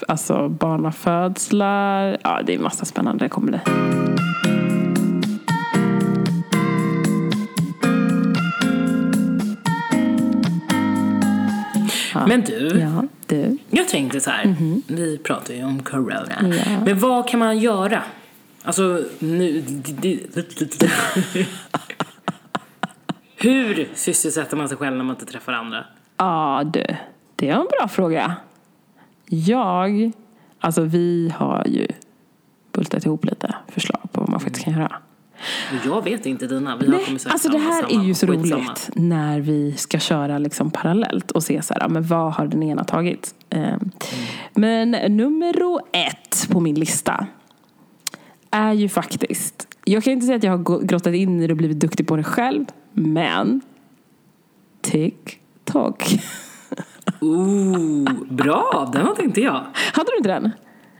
alltså, 0.09 0.49
barnafödslar. 0.49 2.19
Ja, 2.25 2.41
det 2.47 2.55
är 2.55 2.59
massa 2.59 2.85
spännande 2.85 3.29
kommer 3.29 3.53
det. 3.53 3.61
Men 12.29 12.41
du, 12.41 12.81
Ja, 12.81 13.05
du. 13.27 13.59
Jag 13.71 13.89
tänkte 13.89 14.21
så 14.21 14.31
här, 14.31 14.57
vi 14.87 15.19
pratar 15.19 15.55
ju 15.55 15.65
om 15.65 15.83
corona. 15.83 16.33
Ja. 16.41 16.81
Men 16.85 16.99
vad 16.99 17.29
kan 17.29 17.41
man 17.41 17.59
göra? 17.59 18.03
Alltså, 18.63 19.05
nu... 19.19 19.65
Hur 23.37 23.89
sysselsätter 23.95 24.57
man 24.57 24.69
sig 24.69 24.79
själv 24.79 24.97
när 24.97 25.05
man 25.05 25.17
inte 25.17 25.33
träffar 25.33 25.53
andra? 25.53 25.85
Ja, 26.17 26.63
du. 26.65 26.85
Det 27.37 27.49
är 27.49 27.55
en 27.55 27.67
bra 27.79 27.89
fråga. 27.89 28.37
Jag, 29.27 30.13
alltså 30.61 30.83
vi 30.83 31.33
har 31.37 31.67
ju 31.67 31.87
bultat 32.73 33.07
ihop 33.07 33.25
lite 33.25 33.55
förslag 33.69 34.01
på 34.13 34.21
vad 34.21 34.31
man 34.31 34.41
faktiskt 34.41 34.65
kan 34.65 34.75
göra. 34.75 34.97
Jag 35.85 36.05
vet 36.05 36.27
inte 36.27 36.47
dina. 36.47 36.77
Vi 36.77 36.87
har 36.87 36.93
Nej, 36.95 37.05
kommit 37.05 37.23
sagt 37.23 37.33
alltså 37.33 37.49
det 37.49 37.59
här 37.59 37.85
är 37.85 38.05
ju 38.05 38.15
så 38.15 38.27
Skitsamma. 38.27 38.57
roligt 38.65 38.91
när 38.95 39.41
vi 39.41 39.73
ska 39.77 39.99
köra 39.99 40.39
liksom 40.39 40.71
parallellt 40.71 41.31
och 41.31 41.43
se 41.43 41.63
så 41.63 41.75
här, 41.75 41.89
men 41.89 42.03
vad 42.07 42.33
har 42.35 42.47
den 42.47 42.63
ena 42.63 42.85
tagit? 42.85 43.35
Ehm, 43.51 43.91
Men 44.55 44.91
nummer 44.91 45.53
ett 45.93 46.49
på 46.51 46.61
min 46.61 46.75
lista 46.75 47.27
är 48.51 48.73
ju 48.73 48.89
faktiskt, 48.89 49.69
jag 49.85 50.05
kan 50.05 50.13
inte 50.13 50.27
säga 50.27 50.37
att 50.37 50.45
jag 50.45 50.53
har 50.53 50.87
grottat 50.87 51.15
in 51.15 51.41
i 51.43 51.47
det 51.47 51.53
och 51.53 51.57
blivit 51.57 51.81
duktig 51.81 52.07
på 52.07 52.17
det 52.17 52.25
själv, 52.25 52.65
men 52.93 53.61
TikTok. 54.81 56.05
Ooh, 57.21 58.13
bra! 58.31 58.91
Den 58.93 59.07
inte 59.25 59.41
jag. 59.41 59.65
Hade 59.93 60.11
du 60.11 60.17
inte 60.17 60.29
den? 60.29 60.51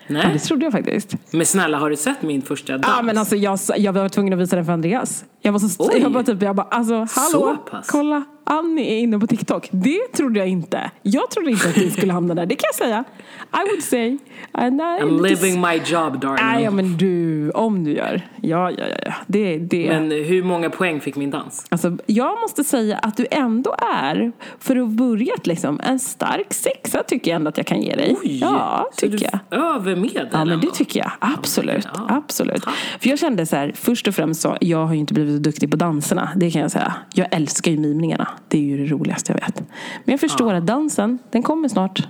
Ja, 0.09 0.15
det 0.15 0.29
Nej. 0.29 0.39
trodde 0.39 0.65
jag 0.65 0.73
faktiskt. 0.73 1.17
Men 1.31 1.47
snälla, 1.47 1.79
har 1.79 1.91
du 1.91 1.97
sett 1.97 2.23
min 2.23 2.43
första 2.43 2.73
dans? 2.73 2.87
Ja 2.97 3.03
men 3.03 3.19
alltså 3.19 3.37
jag, 3.37 3.59
jag 3.77 3.93
var 3.93 4.09
tvungen 4.09 4.33
att 4.33 4.39
visa 4.39 4.57
den 4.57 4.65
för 4.65 4.73
Andreas. 4.73 5.25
Jag 5.43 5.53
var 5.53 5.59
så, 5.59 5.85
Oj. 5.93 5.99
jag 6.03 6.13
bara 6.13 6.23
typ, 6.25 6.43
jag 6.43 6.57
bara 6.57 6.67
alltså 6.71 7.07
hallå, 7.15 7.57
kolla 7.87 8.25
Annie 8.51 8.95
är 8.95 8.99
inne 8.99 9.19
på 9.19 9.27
TikTok. 9.27 9.69
Det 9.71 10.13
trodde 10.13 10.39
jag 10.39 10.49
inte. 10.49 10.91
Jag 11.03 11.31
trodde 11.31 11.51
inte 11.51 11.69
att 11.69 11.77
vi 11.77 11.91
skulle 11.91 12.13
hamna 12.13 12.35
där, 12.35 12.47
det 12.47 12.55
kan 12.55 12.69
jag 12.69 12.75
säga. 12.75 13.05
I 13.53 13.71
would 13.71 13.83
say. 13.83 14.19
And 14.53 14.81
I, 14.81 14.85
I'm 14.85 15.23
living 15.23 15.61
my 15.61 15.81
job, 15.85 16.21
darling. 16.21 16.47
Nej 16.47 16.65
ja, 16.65 16.71
men 16.71 16.97
du, 16.97 17.51
om 17.51 17.85
du 17.85 17.93
gör. 17.93 18.29
Ja, 18.43 18.71
ja, 18.71 18.85
ja. 18.89 18.97
ja. 19.07 19.13
Det, 19.27 19.59
det. 19.59 19.89
Men 19.89 20.11
hur 20.11 20.43
många 20.43 20.71
poäng 20.71 21.01
fick 21.01 21.17
min 21.17 21.31
dans? 21.31 21.67
Alltså, 21.69 21.97
jag 22.07 22.41
måste 22.41 22.65
säga 22.65 22.99
att 22.99 23.17
du 23.17 23.27
ändå 23.31 23.75
är, 23.95 24.33
för 24.59 24.77
att 24.77 24.89
börjat 24.89 25.47
liksom, 25.47 25.81
en 25.85 25.99
stark 25.99 26.55
sexa 26.55 27.03
tycker 27.03 27.31
jag 27.31 27.37
ändå 27.37 27.49
att 27.49 27.57
jag 27.57 27.67
kan 27.67 27.83
ge 27.83 27.95
dig. 27.95 28.17
Oj! 28.23 28.39
Ja, 28.41 28.91
tycker 28.97 29.31
jag. 29.33 29.61
över 29.61 29.97
medel 29.97 30.29
Ja 30.33 30.45
men 30.45 30.61
det 30.61 30.71
tycker 30.75 31.01
jag, 31.01 31.11
absolut. 31.19 31.89
Ja. 31.95 32.07
absolut. 32.09 32.65
För 33.01 33.09
jag 33.09 33.19
kände 33.19 33.47
så 33.47 33.57
här, 33.57 33.73
först 33.75 34.09
och 34.09 34.15
främst 34.15 34.41
så, 34.41 34.57
jag 34.61 34.87
har 34.87 34.95
ju 34.95 35.01
inte 35.01 35.15
blivit 35.15 35.35
så 35.35 35.43
duktig 35.43 35.71
på 35.71 35.77
danserna, 35.77 36.31
det 36.37 36.51
kan 36.51 36.63
jag 36.63 36.71
säga. 36.71 36.95
Jag 37.15 37.29
älskar 37.31 37.71
ju 37.71 37.79
mimningarna, 37.79 38.29
det 38.49 38.59
är 38.59 38.63
ju 38.63 38.77
det 38.87 38.93
roligaste 38.93 39.33
jag 39.33 39.41
vet. 39.41 39.61
Men 40.05 40.13
jag 40.13 40.21
förstår 40.21 40.55
att 40.55 40.67
dansen, 40.67 41.19
den 41.31 41.43
kommer 41.43 41.69
snart. 41.69 41.99
Eh, 41.99 42.07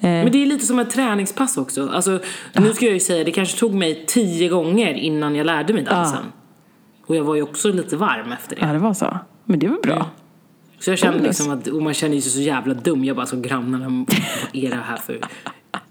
Men 0.00 0.32
det 0.32 0.42
är 0.42 0.46
lite 0.46 0.66
som 0.66 0.78
ett 0.78 0.90
träningspass 0.90 1.56
också. 1.56 1.88
Alltså, 1.88 2.20
nu 2.52 2.72
ska 2.72 2.84
jag 2.84 2.94
ju 2.94 3.00
säga, 3.00 3.24
det 3.24 3.30
kanske 3.30 3.58
tog 3.58 3.74
mig 3.74 4.04
tio 4.06 4.48
gånger 4.48 4.94
innan 4.94 5.36
jag 5.36 5.46
lärde 5.46 5.72
mig 5.72 5.84
dansen. 5.84 6.24
Och 7.06 7.16
jag 7.16 7.24
var 7.24 7.34
ju 7.34 7.42
också 7.42 7.72
lite 7.72 7.96
varm 7.96 8.32
efter 8.32 8.56
det. 8.56 8.66
ja 8.66 8.72
det 8.72 8.78
var 8.78 8.94
så. 8.94 9.18
Men 9.44 9.58
det 9.58 9.68
var 9.68 9.78
bra. 9.82 10.10
Så 10.78 10.90
jag 10.90 10.98
kände 10.98 11.22
liksom 11.22 11.50
att, 11.50 11.66
och 11.66 11.82
man 11.82 11.94
känner 11.94 12.20
sig 12.20 12.32
så 12.32 12.40
jävla 12.40 12.74
dum. 12.74 13.04
Jag 13.04 13.16
bara 13.16 13.26
så 13.26 13.40
grannarna, 13.40 13.88
vad 13.88 14.16
är 14.52 14.70
det 14.70 14.76
här 14.84 14.96
för 14.96 15.18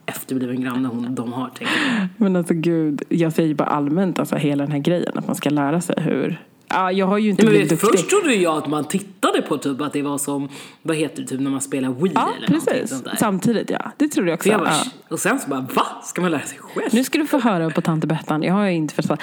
efterbliven 0.06 0.62
granne 0.62 0.88
hon, 0.88 1.16
de 1.16 1.34
har, 1.34 1.52
jag. 1.60 1.70
Men 2.18 2.36
alltså 2.36 2.54
gud, 2.54 3.04
jag 3.10 3.34
säger 3.34 3.56
bara 3.56 3.68
allmänt 3.68 4.20
alltså 4.20 4.36
hela 4.36 4.64
den 4.64 4.72
här 4.72 4.80
grejen 4.80 5.18
att 5.18 5.28
man 5.28 5.36
ska 5.36 5.50
lära 5.50 5.82
sig 5.82 5.96
hur 6.02 6.42
Ja, 6.68 6.92
jag 6.92 7.06
har 7.06 7.18
ju 7.18 7.30
inte 7.30 7.44
Men 7.46 7.54
vet, 7.54 7.70
duktig. 7.70 7.90
först 7.92 8.10
trodde 8.10 8.36
jag 8.36 8.58
att 8.58 8.68
man 8.68 8.86
tittade 8.86 9.42
på 9.42 9.58
typ 9.58 9.82
att 9.82 9.94
det 9.94 10.02
var 10.02 10.18
som, 10.18 10.50
vad 10.82 10.96
heter 10.98 11.22
det, 11.22 11.28
typ 11.28 11.40
när 11.40 11.52
man 11.52 11.62
spelar 11.62 11.90
Wii 11.90 12.12
Ja, 12.16 12.30
eller 12.38 12.48
precis. 12.48 12.90
sånt 12.90 13.04
där. 13.04 13.16
Samtidigt 13.20 13.70
ja. 13.70 13.92
Det 13.98 14.08
trodde 14.08 14.30
jag 14.30 14.38
också. 14.38 14.50
Jag 14.50 14.60
bara, 14.60 14.70
ja. 14.70 14.84
Och 15.10 15.20
sen 15.20 15.40
så 15.40 15.50
bara, 15.50 15.62
va? 15.62 15.86
Ska 16.04 16.22
man 16.22 16.32
lära 16.32 16.42
sig 16.42 16.58
själv? 16.62 16.90
Nu 16.94 17.04
ska 17.04 17.18
du 17.20 17.28
få 17.28 17.40
höra 17.40 17.70
på 17.70 17.82
Tante 17.82 18.08
Bettan. 18.08 18.44
Jag 18.44 18.54
har 18.54 18.68
inte 18.68 18.94
förstått. 18.96 19.20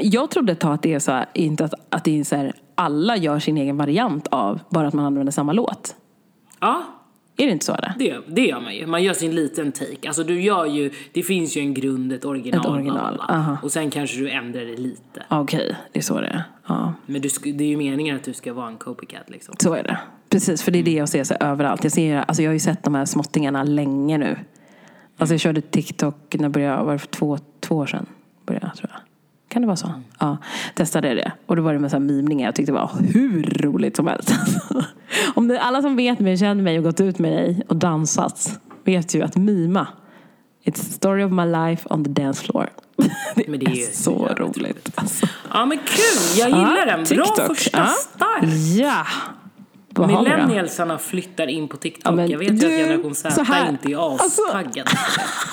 Jag 0.00 0.30
trodde 0.30 0.52
ett 0.52 0.60
tag 0.60 0.72
att 0.74 0.82
det 0.82 0.94
är 0.94 0.98
så 0.98 1.12
här, 1.12 1.26
inte 1.34 1.64
att, 1.64 1.74
att 1.90 2.04
det 2.04 2.20
är 2.20 2.24
så 2.24 2.36
här, 2.36 2.52
alla 2.74 3.16
gör 3.16 3.38
sin 3.38 3.56
egen 3.56 3.76
variant 3.76 4.26
av, 4.26 4.60
bara 4.70 4.88
att 4.88 4.94
man 4.94 5.04
använder 5.04 5.32
samma 5.32 5.52
låt. 5.52 5.94
Ja, 6.60 6.82
Är 7.40 7.46
det 7.46 7.52
inte 7.52 7.64
så? 7.64 7.74
Eller? 7.74 7.94
det, 7.98 8.18
det 8.26 8.46
gör 8.46 8.60
man 8.60 8.74
ju. 8.76 8.86
Man 8.86 9.02
gör 9.02 9.14
sin 9.14 9.34
liten 9.34 9.72
take. 9.72 10.06
Alltså 10.08 10.24
du 10.24 10.40
gör 10.42 10.66
ju, 10.66 10.90
det 11.12 11.22
finns 11.22 11.56
ju 11.56 11.60
en 11.60 11.74
grund, 11.74 12.12
ett 12.12 12.24
original, 12.24 12.60
Ett 12.60 12.66
original, 12.66 13.20
aha. 13.28 13.56
Och 13.62 13.72
sen 13.72 13.90
kanske 13.90 14.16
du 14.18 14.30
ändrar 14.30 14.60
det 14.64 14.76
lite. 14.76 15.22
Okej, 15.30 15.76
det 15.92 15.98
är 15.98 16.02
så 16.02 16.20
det 16.20 16.26
är. 16.26 16.42
Ja, 16.66 16.94
Men 17.06 17.22
du, 17.22 17.28
det 17.52 17.64
är 17.64 17.68
ju 17.68 17.76
meningen 17.76 18.16
att 18.16 18.24
du 18.24 18.32
ska 18.32 18.52
vara 18.52 18.68
en 18.68 18.76
copycat 18.76 19.30
liksom. 19.30 19.54
så 19.58 19.74
är 19.74 19.82
det. 19.82 19.98
Precis, 20.28 20.62
för 20.62 20.70
det 20.70 20.78
är 20.78 20.82
det 20.82 20.92
jag 20.92 21.08
ser 21.08 21.24
så 21.24 21.34
överallt. 21.34 21.84
Jag, 21.84 21.92
ser, 21.92 22.16
alltså 22.16 22.42
jag 22.42 22.50
har 22.50 22.54
ju 22.54 22.60
sett 22.60 22.82
de 22.82 22.94
här 22.94 23.04
småttingarna 23.04 23.62
länge 23.62 24.18
nu. 24.18 24.36
Alltså 25.18 25.34
jag 25.34 25.40
körde 25.40 25.60
TikTok, 25.60 26.34
när 26.38 26.48
började 26.48 26.74
jag? 26.76 26.84
Var 26.84 26.92
det 26.92 26.98
för 26.98 27.06
två, 27.06 27.38
två 27.60 27.76
år 27.76 27.86
sedan? 27.86 28.06
Började. 28.46 28.72
Kan 29.58 29.62
det 29.62 29.66
vara 29.66 29.76
så? 29.76 29.92
Ja, 30.18 30.36
testade 30.74 31.14
det. 31.14 31.32
Och 31.46 31.56
då 31.56 31.62
var 31.62 31.72
det 31.72 31.78
med 31.78 31.90
så 31.90 31.96
här 31.96 32.04
mimningar. 32.04 32.48
Jag 32.48 32.54
tyckte 32.54 32.72
det 32.72 32.78
var 32.78 32.90
hur 33.14 33.42
roligt 33.62 33.96
som 33.96 34.06
helst. 34.06 34.32
Om 35.34 35.48
det, 35.48 35.60
alla 35.60 35.82
som 35.82 35.96
vet 35.96 36.20
mig, 36.20 36.38
känner 36.38 36.62
mig 36.62 36.78
och 36.78 36.84
gått 36.84 37.00
ut 37.00 37.18
med 37.18 37.30
mig 37.32 37.62
och 37.68 37.76
dansat 37.76 38.60
vet 38.84 39.14
ju 39.14 39.22
att 39.22 39.36
mima 39.36 39.86
It's 40.64 40.72
the 40.84 40.92
story 40.92 41.24
of 41.24 41.32
my 41.32 41.44
life 41.44 41.88
on 41.90 42.04
the 42.04 42.10
dance 42.10 42.44
floor. 42.44 42.68
Det, 43.34 43.48
Men 43.48 43.60
det 43.60 43.66
är 43.66 43.74
ju 43.74 43.82
är 43.82 43.86
så 43.92 44.26
roligt. 44.26 44.58
roligt. 44.58 44.90
Alltså. 44.94 45.26
Ja 45.52 45.66
men 45.66 45.78
kul, 45.78 46.38
jag 46.38 46.48
gillar 46.48 46.86
den. 46.86 47.04
Bra 47.04 47.24
TikTok. 47.24 47.46
första 47.46 47.78
Ja. 47.78 47.86
start. 47.86 48.44
Ja! 48.76 49.06
Vad? 49.90 50.08
Millennialsarna 50.08 50.98
flyttar 50.98 51.46
in 51.46 51.68
på 51.68 51.76
TikTok. 51.76 52.02
Ja, 52.12 52.16
men 52.16 52.30
jag 52.30 52.38
vet 52.38 52.50
ju 52.50 52.56
du, 52.56 52.66
att 52.66 52.72
generation 52.88 53.14
Z 53.14 53.28
inte 53.68 53.92
är 53.92 54.12
alltså- 54.12 54.42
astaggade. 54.42 54.90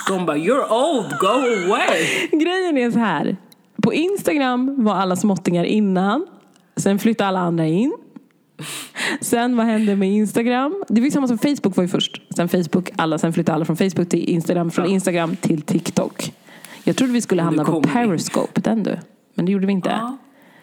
De 0.09 0.25
bara 0.25 0.37
you're 0.37 0.71
old, 0.71 1.09
go 1.19 1.27
away. 1.27 2.27
Grejen 2.31 2.77
är 2.77 2.91
så 2.91 2.99
här. 2.99 3.37
På 3.81 3.93
Instagram 3.93 4.83
var 4.83 4.93
alla 4.95 5.15
småttingar 5.15 5.63
innan. 5.63 6.27
Sen 6.77 6.99
flyttade 6.99 7.27
alla 7.27 7.39
andra 7.39 7.65
in. 7.65 7.93
Sen 9.21 9.57
vad 9.57 9.65
hände 9.65 9.95
med 9.95 10.09
Instagram? 10.11 10.83
Det 10.87 11.01
var 11.01 11.05
ju 11.05 11.11
samma 11.11 11.27
som 11.27 11.37
Facebook 11.37 11.75
var 11.77 11.83
ju 11.83 11.87
först. 11.87 12.21
Sen 12.35 12.49
Facebook, 12.49 12.89
alla, 12.95 13.17
sen 13.17 13.33
flyttade 13.33 13.55
alla 13.55 13.65
från 13.65 13.77
Facebook 13.77 14.09
till 14.09 14.29
Instagram. 14.29 14.71
Från 14.71 14.85
Ja. 14.85 14.91
Instagram 14.91 15.35
till 15.35 15.61
TikTok. 15.61 16.33
Jag 16.83 16.95
trodde 16.95 17.13
vi 17.13 17.21
skulle 17.21 17.41
hamna 17.41 17.65
på. 17.65 17.81
Periscope, 17.81 18.61
den 18.61 18.83
du. 18.83 18.97
Men 19.35 19.45
det 19.45 19.51
gjorde 19.51 19.65
vi 19.65 19.71
inte. 19.73 19.89
Ja. 19.89 20.17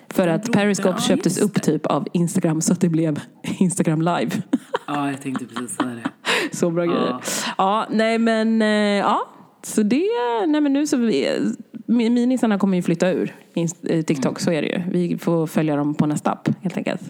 För 0.08 0.28
att 0.28 0.52
Periscope 0.52 0.94
ja, 0.96 1.00
köptes 1.02 1.38
upp 1.38 1.62
typ 1.62 1.86
av 1.86 2.08
Instagram 2.12 2.60
så 2.60 2.72
att 2.72 2.80
det 2.80 2.88
blev 2.88 3.20
Instagram 3.42 4.02
live. 4.02 4.30
Ja, 4.86 5.10
jag 5.10 5.22
tänkte 5.22 5.44
precis 5.44 5.76
säga 5.76 5.88
det. 5.90 6.56
Så 6.56 6.70
bra 6.70 6.84
grejer. 6.84 7.06
Ja. 7.08 7.20
Ja, 7.58 7.86
nej 7.90 8.18
men, 8.18 8.62
eh, 8.62 8.68
ja. 8.98 9.28
Så 9.62 9.82
det, 9.82 10.08
nej 10.46 10.60
men 10.60 10.72
nu 10.72 10.86
så, 10.86 10.96
vi- 10.96 11.54
minisarna 11.92 12.58
kommer 12.58 12.76
ju 12.76 12.82
flytta 12.82 13.10
ur 13.10 13.34
eh, 13.82 14.02
TikTok, 14.02 14.40
så 14.40 14.52
är 14.52 14.62
det 14.62 14.68
ju. 14.68 14.82
Vi 14.90 15.18
får 15.18 15.46
följa 15.46 15.76
dem 15.76 15.94
på 15.94 16.06
nästa 16.06 16.30
app 16.30 16.48
helt 16.62 16.76
enkelt. 16.76 17.02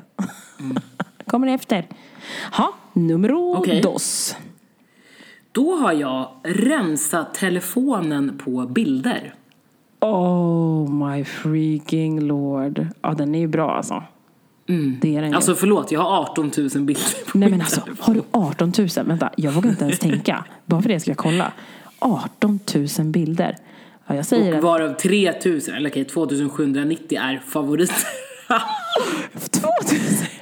kommer 1.27 1.49
efter. 1.49 1.87
Ha, 2.53 2.75
numero 2.93 3.57
Okej. 3.57 3.81
dos. 3.81 4.37
Då 5.53 5.77
har 5.77 5.93
jag 5.93 6.29
rensat 6.45 7.35
telefonen 7.35 8.39
på 8.45 8.67
bilder. 8.67 9.35
Oh 10.01 10.91
my 10.91 11.25
freaking 11.25 12.21
lord. 12.21 12.87
Ja, 13.03 13.15
den 13.15 13.35
är 13.35 13.39
ju 13.39 13.47
bra 13.47 13.77
alltså. 13.77 14.03
Det 15.01 15.17
är 15.17 15.21
den 15.21 15.31
ju. 15.31 15.37
Alltså 15.37 15.55
förlåt, 15.55 15.93
jag 15.93 16.01
har 16.01 16.21
18 16.21 16.51
000 16.57 16.69
bilder 16.69 17.31
på 17.33 17.39
Nej 17.39 17.51
men 17.51 17.61
alltså, 17.61 17.81
har 18.01 18.15
du 18.15 18.23
18 18.31 18.73
000? 18.79 18.89
Vänta, 19.07 19.31
jag 19.37 19.53
vågar 19.53 19.71
inte 19.71 19.85
ens 19.85 19.99
tänka. 19.99 20.45
Bara 20.65 20.83
för 20.83 20.89
det 20.89 21.01
ska 21.01 21.11
jag 21.11 21.19
kolla. 21.19 21.53
18 21.99 22.61
000 22.99 23.07
bilder. 23.07 23.57
Ja, 24.07 24.15
jag 24.15 24.27
säger 24.27 24.57
Och 24.57 24.63
varav 24.63 24.93
3 24.93 25.33
000, 25.45 25.61
eller 25.77 25.91
okej 25.91 26.05
2 26.05 26.29
790 26.51 27.19
är 27.19 27.43
favoriter. 27.47 27.97
2000! 29.51 30.27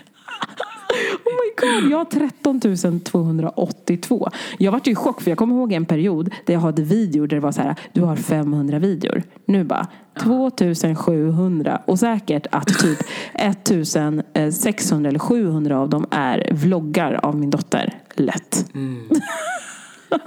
Oh 1.25 1.33
my 1.33 1.81
god, 1.81 1.91
jag 1.91 1.99
har 1.99 2.05
13 2.05 2.61
282. 3.01 4.29
Jag 4.59 4.73
vart 4.73 4.87
ju 4.87 4.93
i 4.93 4.95
chock 4.95 5.21
för 5.21 5.31
jag 5.31 5.39
kommer 5.39 5.55
ihåg 5.55 5.73
en 5.73 5.85
period 5.85 6.35
där 6.47 6.55
jag 6.55 6.61
hade 6.61 6.83
videor 6.83 7.27
där 7.27 7.37
det 7.37 7.41
var 7.41 7.53
så 7.53 7.63
här, 7.63 7.75
du 7.93 8.01
har 8.01 8.17
500 8.17 8.79
videor. 8.79 9.23
Nu 9.45 9.65
bara 9.65 9.87
2700 10.23 11.83
och 11.87 11.99
säkert 11.99 12.47
att 12.51 12.79
typ 12.79 12.99
1600 13.35 15.09
eller 15.09 15.19
700 15.19 15.79
av 15.79 15.89
dem 15.89 16.07
är 16.11 16.49
vloggar 16.53 17.21
av 17.23 17.37
min 17.37 17.51
dotter. 17.51 17.99
Lätt. 18.15 18.67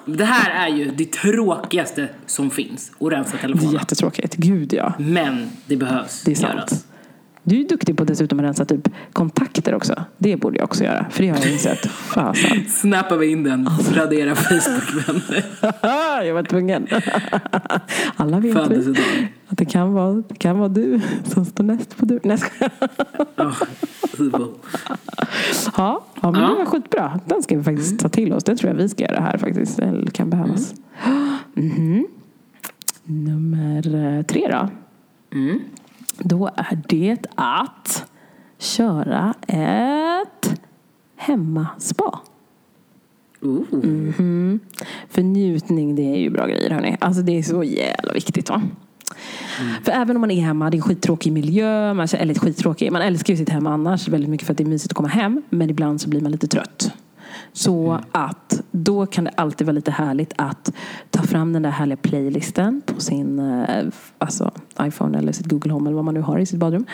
Det 0.06 0.25
här 0.25 0.68
är 0.70 0.75
ju 0.78 0.92
det 0.92 1.12
tråkigaste 1.12 2.10
som 2.25 2.50
finns, 2.52 2.92
att 3.00 3.12
rensa 3.12 3.32
Det 3.32 3.38
är 3.38 3.42
telefonen. 3.42 3.74
jättetråkigt. 3.74 4.36
Gud 4.36 4.74
ja. 4.74 4.94
Men 5.00 5.50
det 5.66 5.75
behövs 5.75 6.24
Det 6.24 6.32
är 6.32 6.36
sant. 6.36 6.54
göras. 6.54 6.86
Du 7.45 7.59
är 7.62 7.67
duktig 7.69 7.97
på 7.97 8.03
dessutom 8.03 8.39
att 8.39 8.45
rensa 8.45 8.65
typ 8.65 8.89
kontakter 9.13 9.75
också. 9.75 9.95
Det 10.17 10.38
borde 10.38 10.57
jag 10.57 10.63
också 10.63 10.83
göra. 10.83 11.05
För 11.12 11.23
det 11.23 11.29
har 11.29 11.38
jag 11.38 11.51
insett. 11.51 11.85
Fasen. 11.85 12.65
Snappar 12.69 13.17
vi 13.17 13.27
in 13.31 13.43
den, 13.43 13.67
Alltså. 13.67 13.93
radera 13.95 14.35
Facebook-vänner. 14.35 15.43
jag 16.25 16.33
var 16.33 16.43
tvungen. 16.43 16.88
Alla 18.15 18.39
vet 18.39 18.45
vi 18.51 18.53
Födelsedag. 18.59 19.03
att 19.47 19.57
det 19.57 19.65
kan, 19.65 19.93
vara, 19.93 20.13
det 20.13 20.35
kan 20.35 20.57
vara 20.59 20.69
du 20.69 21.01
som 21.25 21.45
står 21.45 21.63
näst 21.63 21.97
på 21.97 22.05
du. 22.05 22.19
Nej, 22.23 22.38
skojar. 22.38 23.53
Ja, 25.77 26.05
ja, 26.21 26.31
men 26.31 26.41
Ja. 26.41 26.47
det 26.50 26.55
var 26.55 26.65
skitbra. 26.65 27.19
Den 27.25 27.43
ska 27.43 27.57
vi 27.57 27.63
faktiskt 27.63 28.00
ta 28.00 28.09
till 28.09 28.33
oss. 28.33 28.43
Det 28.43 28.55
tror 28.55 28.71
jag 28.71 28.77
vi 28.77 28.89
ska 28.89 29.03
göra 29.03 29.19
här 29.21 29.38
faktiskt. 29.38 29.79
Eller 29.79 30.05
kan 30.12 30.29
behövas. 30.29 30.73
Mhm. 31.53 32.07
Nummer 33.03 34.17
eh, 34.17 34.23
tre 34.25 34.47
då. 34.51 34.69
Mm. 36.13 36.27
Då 36.27 36.50
är 36.55 36.82
det 36.88 37.25
att 37.36 38.05
köra 38.58 39.34
ett 39.48 40.62
hemmaspa. 41.15 42.20
Mm. 43.43 44.60
För 45.10 45.22
njutning, 45.22 45.96
det 45.96 46.01
är 46.01 46.17
ju 46.17 46.29
bra 46.29 46.48
grejer 46.48 46.70
hörni. 46.70 46.98
Alltså 47.00 47.22
det 47.22 47.38
är 47.38 47.43
så 47.43 47.63
jävla 47.63 48.13
viktigt 48.13 48.50
va. 48.50 48.62
För 49.84 49.91
även 49.91 50.15
om 50.15 50.22
man 50.22 50.32
är 50.32 50.41
hemma, 50.41 50.70
det 50.70 50.75
är 50.75 50.79
en 50.79 50.82
skittråkig 50.82 51.34
miljö, 51.34 51.93
man, 51.93 52.08
eller 52.13 52.34
skittråkig, 52.34 52.91
man 52.91 53.01
älskar 53.01 53.34
ju 53.34 53.38
sitt 53.38 53.50
hem 53.50 53.67
annars 53.67 54.08
väldigt 54.08 54.29
mycket 54.29 54.46
för 54.46 54.53
att 54.53 54.58
det 54.58 54.63
är 54.63 54.67
mysigt 54.67 54.91
att 54.91 54.96
komma 54.96 55.10
hem. 55.10 55.41
Men 55.50 55.70
ibland 55.70 56.01
så 56.01 56.10
blir 56.10 56.22
man 56.22 56.32
lite 56.32 56.48
trött. 56.48 56.91
Så 57.53 58.00
att 58.12 58.62
då 58.72 59.05
kan 59.05 59.24
det 59.24 59.32
alltid 59.36 59.67
vara 59.67 59.74
lite 59.74 59.91
härligt 59.91 60.34
att 60.36 60.74
ta 61.24 61.27
fram 61.27 61.53
den 61.53 61.62
där 61.62 61.70
härliga 61.70 61.98
playlisten 61.98 62.82
på 62.86 63.01
sin 63.01 63.39
eh, 63.39 63.86
alltså, 64.18 64.51
iPhone 64.82 65.18
eller 65.18 65.32
sitt 65.32 65.48
Google 65.48 65.74
Home 65.74 65.89
eller 65.89 65.96
vad 65.96 66.06
man 66.06 66.13
nu 66.13 66.22
har 66.22 66.39
i 66.39 66.46
sitt 66.46 66.60
badrum. 66.60 66.86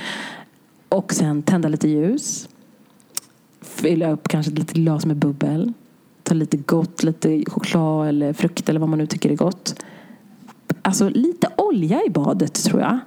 Och 0.89 1.13
sen 1.13 1.43
tända 1.43 1.69
lite 1.69 1.88
ljus. 1.88 2.50
Fylla 3.62 4.12
upp 4.12 4.27
kanske 4.27 4.51
ett 4.51 4.59
litet 4.59 4.75
glas 4.75 5.05
med 5.05 5.17
bubbel. 5.17 5.74
Ta 6.24 6.33
lite 6.33 6.57
gott, 6.57 7.03
lite 7.03 7.43
choklad 7.48 8.07
eller 8.07 8.33
frukt 8.33 8.69
eller 8.69 8.79
vad 8.79 8.89
man 8.89 9.00
nu 9.00 9.07
tycker 9.07 9.29
är 9.29 9.36
gott. 9.36 9.83
Alltså 10.81 11.09
lite 11.09 11.48
olja 11.57 12.01
i 12.07 12.09
badet 12.09 12.53
tror 12.53 12.81
jag. 12.81 13.00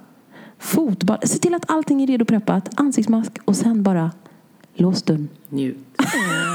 Fotbad. 0.57 1.29
Se 1.29 1.37
till 1.39 1.53
att 1.53 1.69
allting 1.69 2.03
är 2.03 2.07
redo 2.07 2.25
preppat. 2.25 2.79
Ansiktsmask 2.79 3.31
och 3.45 3.55
sen 3.55 3.83
bara 3.83 4.11
lås 4.73 5.03
dörren. 5.03 5.29
Njut. 5.49 5.77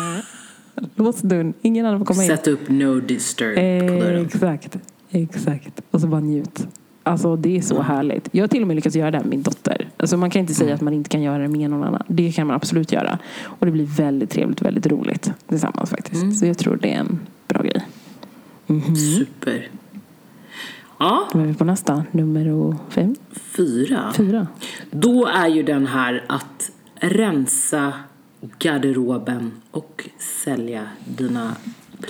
Lås 0.95 1.21
dörren. 1.21 1.55
Ingen 1.63 1.87
annan 1.87 1.99
får 1.99 2.07
komma 2.07 2.23
in. 2.23 2.29
Sätt 2.29 2.47
upp 2.49 2.69
no 2.69 3.01
disturb 3.01 3.55
på 3.89 3.95
dörren. 4.05 4.27
Exakt. 4.27 4.79
Exakt. 5.11 5.81
Och 5.91 6.01
så 6.01 6.07
bara 6.07 6.21
njut. 6.21 6.67
Alltså 7.03 7.37
det 7.37 7.57
är 7.57 7.61
så 7.61 7.83
härligt. 7.83 8.29
Jag 8.33 8.43
har 8.43 8.49
till 8.49 8.63
och 8.63 8.69
med 8.69 8.77
lyckats 8.77 8.97
göra 8.97 9.11
det 9.11 9.19
med 9.19 9.27
min 9.29 9.43
dotter. 9.43 9.89
Alltså 9.97 10.17
man 10.17 10.31
kan 10.31 10.41
inte 10.41 10.55
säga 10.55 10.75
att 10.75 10.81
man 10.81 10.95
inte 10.95 11.11
kan 11.11 11.23
göra 11.23 11.39
det 11.43 11.49
med 11.49 11.71
någon 11.71 11.85
annan. 11.85 12.03
Det 12.09 12.33
kan 12.33 12.47
man 12.47 12.57
absolut 12.57 12.93
göra. 12.93 13.19
Och 13.45 13.67
det 13.67 13.73
blir 13.73 13.85
väldigt 13.87 14.31
trevligt 14.31 14.61
och 14.61 14.67
väldigt 14.67 14.87
roligt 14.87 15.33
tillsammans 15.49 15.91
faktiskt. 15.91 16.39
Så 16.39 16.47
jag 16.47 16.59
tror 16.59 16.77
det 16.83 16.95
är 16.95 16.99
en 16.99 17.21
bra 17.49 17.63
grej. 17.63 17.87
Super. 19.19 19.69
Ja, 20.99 21.29
Då 21.33 21.39
är 21.39 21.45
vi 21.45 21.55
på 21.55 21.65
nästa. 21.65 22.05
Nummer 22.11 22.77
fem. 22.89 23.17
fyra. 23.33 24.13
Fyra. 24.17 24.47
Då 24.91 25.27
är 25.27 25.49
ju 25.49 25.63
den 25.63 25.87
här 25.87 26.25
att 26.29 26.71
rensa 27.01 27.93
garderoben 28.59 29.52
och 29.71 30.09
sälja 30.45 30.83
dina 31.04 31.52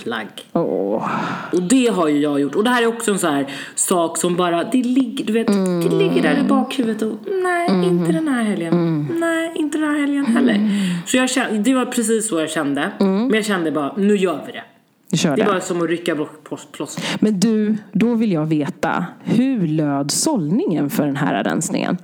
plagg. 0.03 0.27
Åh. 0.53 1.09
Och 1.53 1.61
det 1.63 1.87
har 1.87 2.07
ju 2.07 2.19
jag 2.19 2.39
gjort. 2.39 2.55
Och 2.55 2.63
det 2.63 2.69
här 2.69 2.83
är 2.83 2.87
också 2.87 3.11
en 3.11 3.19
sån 3.19 3.33
här 3.33 3.51
sak 3.75 4.17
som 4.17 4.35
bara, 4.35 4.63
det 4.63 4.83
ligger, 4.83 5.25
du 5.25 5.33
vet, 5.33 5.47
det 5.47 5.95
ligger 5.95 6.21
där 6.21 6.39
i 6.45 6.47
bakhuvudet 6.47 7.01
och 7.01 7.17
nej, 7.43 7.87
inte 7.87 8.11
den 8.11 8.27
här 8.27 8.43
helgen. 8.43 9.07
Nej, 9.19 9.51
inte 9.55 9.77
den 9.77 9.89
här 9.89 9.99
helgen 9.99 10.25
heller. 10.25 10.69
Så 11.05 11.17
jag 11.17 11.29
kände, 11.29 11.59
det 11.59 11.73
var 11.73 11.85
precis 11.85 12.29
så 12.29 12.39
jag 12.39 12.49
kände. 12.49 12.91
Men 12.99 13.33
jag 13.33 13.45
kände 13.45 13.71
bara, 13.71 13.93
nu 13.97 14.15
gör 14.15 14.41
vi 14.45 14.51
det. 14.51 14.63
Kör 15.17 15.35
Det 15.35 15.41
är 15.41 15.45
det. 15.45 15.51
bara 15.51 15.61
som 15.61 15.81
att 15.81 15.89
rycka 15.89 16.15
bort 16.15 16.43
plås- 16.49 16.67
plåster. 16.71 17.03
Men 17.19 17.39
du, 17.39 17.77
då 17.91 18.13
vill 18.13 18.31
jag 18.31 18.45
veta. 18.45 19.05
Hur 19.23 19.67
löd 19.67 20.11
sållningen 20.11 20.89
för 20.89 21.05
den 21.05 21.15
här 21.15 21.43
rensningen? 21.43 21.97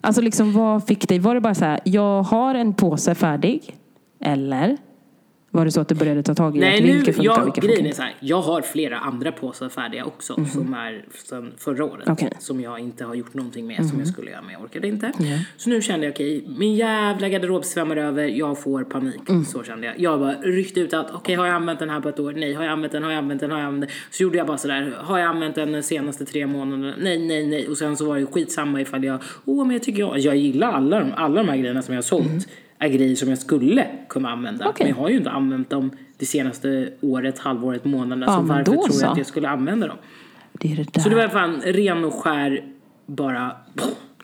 Alltså 0.00 0.22
liksom 0.22 0.52
vad 0.52 0.86
fick 0.86 1.08
dig? 1.08 1.18
Var 1.18 1.34
det 1.34 1.40
bara 1.40 1.54
så 1.54 1.64
här, 1.64 1.80
jag 1.84 2.22
har 2.22 2.54
en 2.54 2.74
påse 2.74 3.14
färdig? 3.14 3.76
Eller? 4.20 4.76
Var 5.52 5.64
det 5.64 5.70
så 5.70 5.80
att 5.80 5.88
du 5.88 5.94
började 5.94 6.22
ta 6.22 6.34
tag 6.34 6.56
i 6.56 6.60
Nej, 6.60 6.76
att 6.76 6.84
nu, 6.84 6.92
vilka 6.92 7.12
funkar 7.12 7.32
jag, 7.32 7.44
vilka 7.44 7.60
grejen 7.60 7.76
funkar 7.76 7.90
är 7.90 7.94
så 7.94 8.02
här, 8.02 8.14
jag 8.20 8.42
har 8.42 8.62
flera 8.62 8.98
andra 8.98 9.32
påsar 9.32 9.68
färdiga 9.68 10.04
också 10.04 10.44
som 10.44 10.74
är 10.74 11.04
sedan 11.14 11.52
förra 11.58 11.84
året. 11.84 12.06
Mhm. 12.06 12.16
Mhm. 12.20 12.30
Som 12.38 12.60
jag 12.60 12.78
inte 12.78 13.04
har 13.04 13.14
gjort 13.14 13.34
någonting 13.34 13.66
med 13.66 13.88
som 13.88 13.98
jag 13.98 14.08
skulle 14.08 14.30
göra 14.30 14.42
men 14.42 14.52
jag 14.52 14.62
orkade 14.62 14.88
inte. 14.88 15.12
Så 15.56 15.70
nu 15.70 15.82
kände 15.82 16.06
jag 16.06 16.12
okej, 16.12 16.44
min 16.58 16.74
jävla 16.74 17.28
garderob 17.28 17.64
svämmar 17.64 17.96
över, 17.96 18.28
jag 18.28 18.62
får 18.62 18.84
panik. 18.84 19.28
Mm. 19.28 19.44
Så 19.44 19.62
kände 19.62 19.86
jag. 19.86 20.00
Jag 20.00 20.20
bara 20.20 20.34
ryckte 20.34 20.80
ut 20.80 20.94
allt, 20.94 21.08
okej 21.12 21.34
har 21.34 21.46
jag 21.46 21.54
använt 21.54 21.78
den 21.78 21.90
här 21.90 22.00
på 22.00 22.08
ett 22.08 22.20
år? 22.20 22.32
Nej. 22.32 22.54
Har 22.54 22.64
jag 22.64 22.72
använt 22.72 22.92
den? 22.92 23.02
Har 23.02 23.10
jag 23.10 23.18
använt 23.18 23.40
den? 23.40 23.50
Har 23.50 23.58
jag 23.58 23.66
använt 23.66 23.90
den? 23.90 23.96
Så 24.10 24.22
gjorde 24.22 24.38
jag 24.38 24.46
bara 24.46 24.58
sådär, 24.58 24.94
har 24.98 25.18
jag 25.18 25.28
använt 25.28 25.54
den 25.54 25.72
de 25.72 25.82
senaste 25.82 26.24
tre 26.24 26.46
månaderna? 26.46 26.94
Nej, 26.98 27.18
nej, 27.18 27.46
nej. 27.46 27.68
Och 27.68 27.78
sen 27.78 27.96
så 27.96 28.06
var 28.06 28.18
det 28.18 28.26
skitsamma 28.26 28.80
ifall 28.80 29.04
jag, 29.04 29.22
åh 29.44 29.66
men 29.66 29.72
jag 29.72 29.82
tycker 29.82 30.00
jag, 30.00 30.18
jag 30.18 30.36
gillar 30.36 30.72
alla 30.72 31.06
alla 31.16 31.42
de 31.42 31.48
här 31.48 31.56
grejerna 31.56 31.82
som 31.82 31.94
jag 31.94 31.98
har 31.98 32.02
sålt. 32.02 32.48
Är 32.82 32.88
grejer 32.88 33.16
som 33.16 33.28
jag 33.28 33.38
skulle 33.38 33.86
kunna 34.08 34.30
använda. 34.30 34.68
Okej. 34.68 34.84
Men 34.84 34.96
jag 34.96 35.02
har 35.02 35.08
ju 35.08 35.16
inte 35.16 35.30
använt 35.30 35.70
dem 35.70 35.90
det 36.16 36.26
senaste 36.26 36.92
året, 37.00 37.38
halvåret, 37.38 37.84
månaderna. 37.84 38.26
Ja, 38.26 38.36
så 38.36 38.42
varför 38.42 38.64
tror 38.64 38.88
så. 38.88 39.04
jag 39.04 39.12
att 39.12 39.18
jag 39.18 39.26
skulle 39.26 39.48
använda 39.48 39.86
dem? 39.86 39.96
Det 40.52 40.72
är 40.72 40.76
det 40.76 40.92
där. 40.92 41.00
Så 41.00 41.08
det 41.08 41.14
var 41.14 41.28
fan 41.28 41.60
ren 41.60 42.04
och 42.04 42.14
skär, 42.14 42.64
bara... 43.06 43.56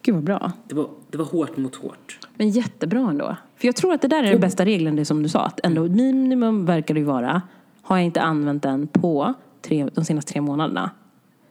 Gud 0.03 0.15
vad 0.15 0.25
bra. 0.25 0.53
Det 0.69 0.75
var, 0.75 0.89
det 1.11 1.19
var 1.19 1.25
hårt 1.25 1.57
mot 1.57 1.75
hårt. 1.75 2.19
Men 2.37 2.51
jättebra 2.51 3.11
ändå. 3.11 3.37
För 3.57 3.69
jag 3.69 3.77
tror 3.77 3.95
att 3.95 4.03
det 4.03 4.09
där 4.09 4.23
är 4.23 4.31
den 4.31 4.41
bästa 4.41 4.65
regeln, 4.65 4.97
det 4.97 5.05
som 5.05 5.23
du 5.23 5.29
sa. 5.29 5.41
Att 5.41 5.61
ändå 5.67 5.89
minimum 5.89 6.67
verkar 6.67 6.95
det 6.95 7.01
ju 7.01 7.07
vara, 7.07 7.43
har 7.83 7.97
jag 7.97 8.05
inte 8.05 8.21
använt 8.21 8.63
den 8.63 8.87
på 8.87 9.35
tre, 9.63 9.89
de 9.95 10.05
senaste 10.05 10.33
tre 10.33 10.41
månaderna. 10.41 10.91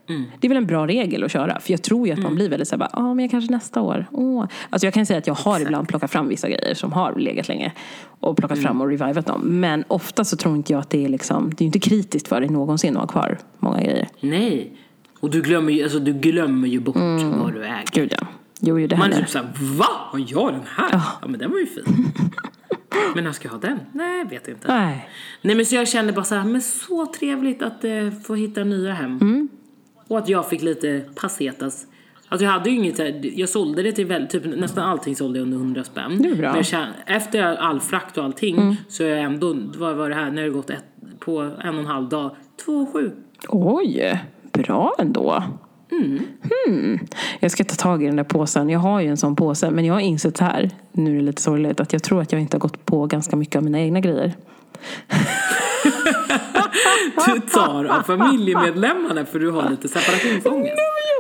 Det 0.08 0.48
är 0.48 0.50
väl 0.50 0.58
en 0.58 0.66
bra 0.66 0.88
regel 0.88 1.24
att 1.24 1.32
köra. 1.32 1.60
För 1.60 1.72
jag 1.72 1.82
tror 1.82 2.08
ju 2.08 2.14
att 2.14 2.20
man 2.20 2.36
blir 2.36 2.50
väldigt 2.50 2.68
såhär, 2.68 2.90
ja 2.94 3.14
men 3.14 3.20
jag 3.26 3.32
kanske 3.32 3.52
nästa 3.52 3.82
år. 3.82 4.06
Åh. 4.12 4.46
Alltså 4.70 4.86
jag 4.88 4.94
kan 4.94 5.06
säga 5.06 5.20
att 5.20 5.28
jag 5.28 5.34
har 5.34 5.60
ibland 5.60 5.88
plockat 5.88 6.12
fram 6.12 6.28
vissa 6.28 6.50
grejer 6.50 6.74
som 6.74 6.94
har 6.94 7.16
legat 7.16 7.48
länge. 7.48 7.72
Och 8.20 8.38
plockat 8.38 8.62
fram 8.62 8.82
och 8.82 8.88
revivat 8.88 9.26
dem. 9.26 9.42
Men 9.60 9.84
ofta 9.88 10.24
så 10.24 10.38
tror 10.38 10.56
inte 10.56 10.74
jag 10.74 10.80
att 10.80 10.90
det 10.90 11.06
är 11.06 11.10
liksom, 11.10 11.50
det 11.50 11.62
är 11.62 11.66
ju 11.66 11.66
inte 11.66 11.80
kritiskt 11.80 12.28
för 12.28 12.42
dig 12.42 12.50
någonsin 12.50 12.98
att 12.98 13.02
ha 13.02 13.08
kvar 13.08 13.38
många 13.60 13.82
grejer. 13.82 14.08
Nej. 14.20 14.72
Och 15.20 15.30
du 15.32 15.42
glömmer 15.42 15.74
ju, 15.74 15.84
alltså, 15.84 16.00
du 16.00 16.14
glömmer 16.14 16.68
ju 16.68 16.80
bort 16.80 16.96
vad 17.22 17.54
du 17.54 17.66
äger. 17.66 17.86
Gud 17.92 18.14
ja. 18.20 18.28
Jo, 18.60 18.80
jo 18.80 18.88
det 18.88 18.98
Man 18.98 19.14
är 19.14 19.18
typ 19.18 19.30
såhär, 19.30 19.48
va? 19.78 19.86
Har 19.90 20.26
jag 20.28 20.54
den 20.54 20.62
här? 20.76 20.90
Ja. 21.22 21.28
men 21.28 21.40
den 21.40 21.52
var 21.52 21.60
ju 21.60 21.66
fin. 21.66 21.84
men 23.16 23.24
när 23.24 23.32
ska 23.32 23.48
jag 23.48 23.54
ha 23.54 23.60
den? 23.60 23.80
Nej, 23.92 24.26
vet 24.26 24.48
inte. 24.48 24.68
Nej. 24.68 25.10
Nej 25.42 25.56
men 25.56 25.66
så 25.66 25.76
jag 25.76 25.88
kände 25.88 26.14
bara 26.14 26.26
så 26.26 26.36
här, 26.36 26.44
men 26.44 26.62
så 26.62 27.06
trevligt 27.06 27.62
att 27.62 27.84
eh, 27.84 28.12
få 28.24 28.36
hitta 28.36 28.64
nya 28.64 28.94
hem. 28.94 29.18
Mm. 29.22 29.50
Och 30.08 30.18
att 30.18 30.30
jag 30.30 30.50
fick 30.50 30.62
lite 30.62 31.02
passetas. 31.16 31.88
Alltså 32.30 32.46
jag 32.46 32.52
hade 32.52 32.70
ju 32.70 32.76
inget, 32.76 33.00
jag 33.38 33.50
sålde 33.50 33.84
det 33.84 33.92
till 33.92 34.06
väl, 34.06 34.28
typ 34.28 34.46
nästan 34.46 34.84
allting 34.84 35.16
sålde 35.16 35.40
jag 35.40 35.44
under 35.44 35.58
100 35.58 35.84
spänn. 35.84 36.22
Det 36.22 36.30
är 36.30 36.36
bra. 36.36 36.50
Mm. 36.50 36.64
Men 36.72 36.80
jag 37.06 37.16
efter 37.16 37.42
all 37.44 37.80
frakt 37.80 38.18
och 38.18 38.24
allting 38.24 38.78
så 38.88 39.04
är 39.04 39.08
jag 39.08 39.20
ändå, 39.20 39.56
vad 39.78 39.96
var 39.96 40.10
det 40.10 40.16
här, 40.16 40.32
när 40.32 40.44
det 40.44 40.50
gått 40.50 40.70
ett, 40.70 40.86
på 41.20 41.40
en 41.40 41.76
och 41.76 41.82
en 41.82 41.86
halv 41.86 42.10
dag, 42.10 42.36
två 42.66 42.86
sju. 42.86 43.12
Oj, 43.50 44.22
bra 44.52 44.96
ändå. 45.00 45.44
Hmm. 45.90 47.00
Jag 47.40 47.52
ska 47.52 47.64
ta 47.64 47.76
tag 47.76 48.04
i 48.04 48.06
den 48.06 48.16
där 48.16 48.24
påsen. 48.24 48.70
Jag 48.70 48.80
har 48.80 49.02
ju 49.02 49.08
en 49.08 49.18
sån 49.18 49.36
påse, 49.36 49.72
men 49.72 49.86
jag 49.86 49.94
har 49.94 50.02
insett 50.02 50.40
här, 50.40 50.70
nu 50.92 51.12
är 51.12 51.16
det 51.16 51.22
lite 51.22 51.42
sorgligt, 51.42 51.80
att 51.80 51.94
jag 51.94 52.04
tror 52.04 52.22
att 52.22 52.32
jag 52.32 52.42
inte 52.42 52.58
har 52.58 52.60
gått 52.60 52.86
på 52.86 53.06
ganska 53.06 53.36
mycket 53.36 53.56
av 53.56 53.64
mina 53.64 53.80
egna 53.80 54.00
grejer. 54.00 54.34
Du 57.26 57.40
tar 57.40 57.86
av 57.86 58.04
familjemedlemmarna 58.04 59.26
för 59.26 59.40
du 59.40 59.52
har 59.52 59.70
lite 59.70 59.88
separationsångest. 59.88 60.74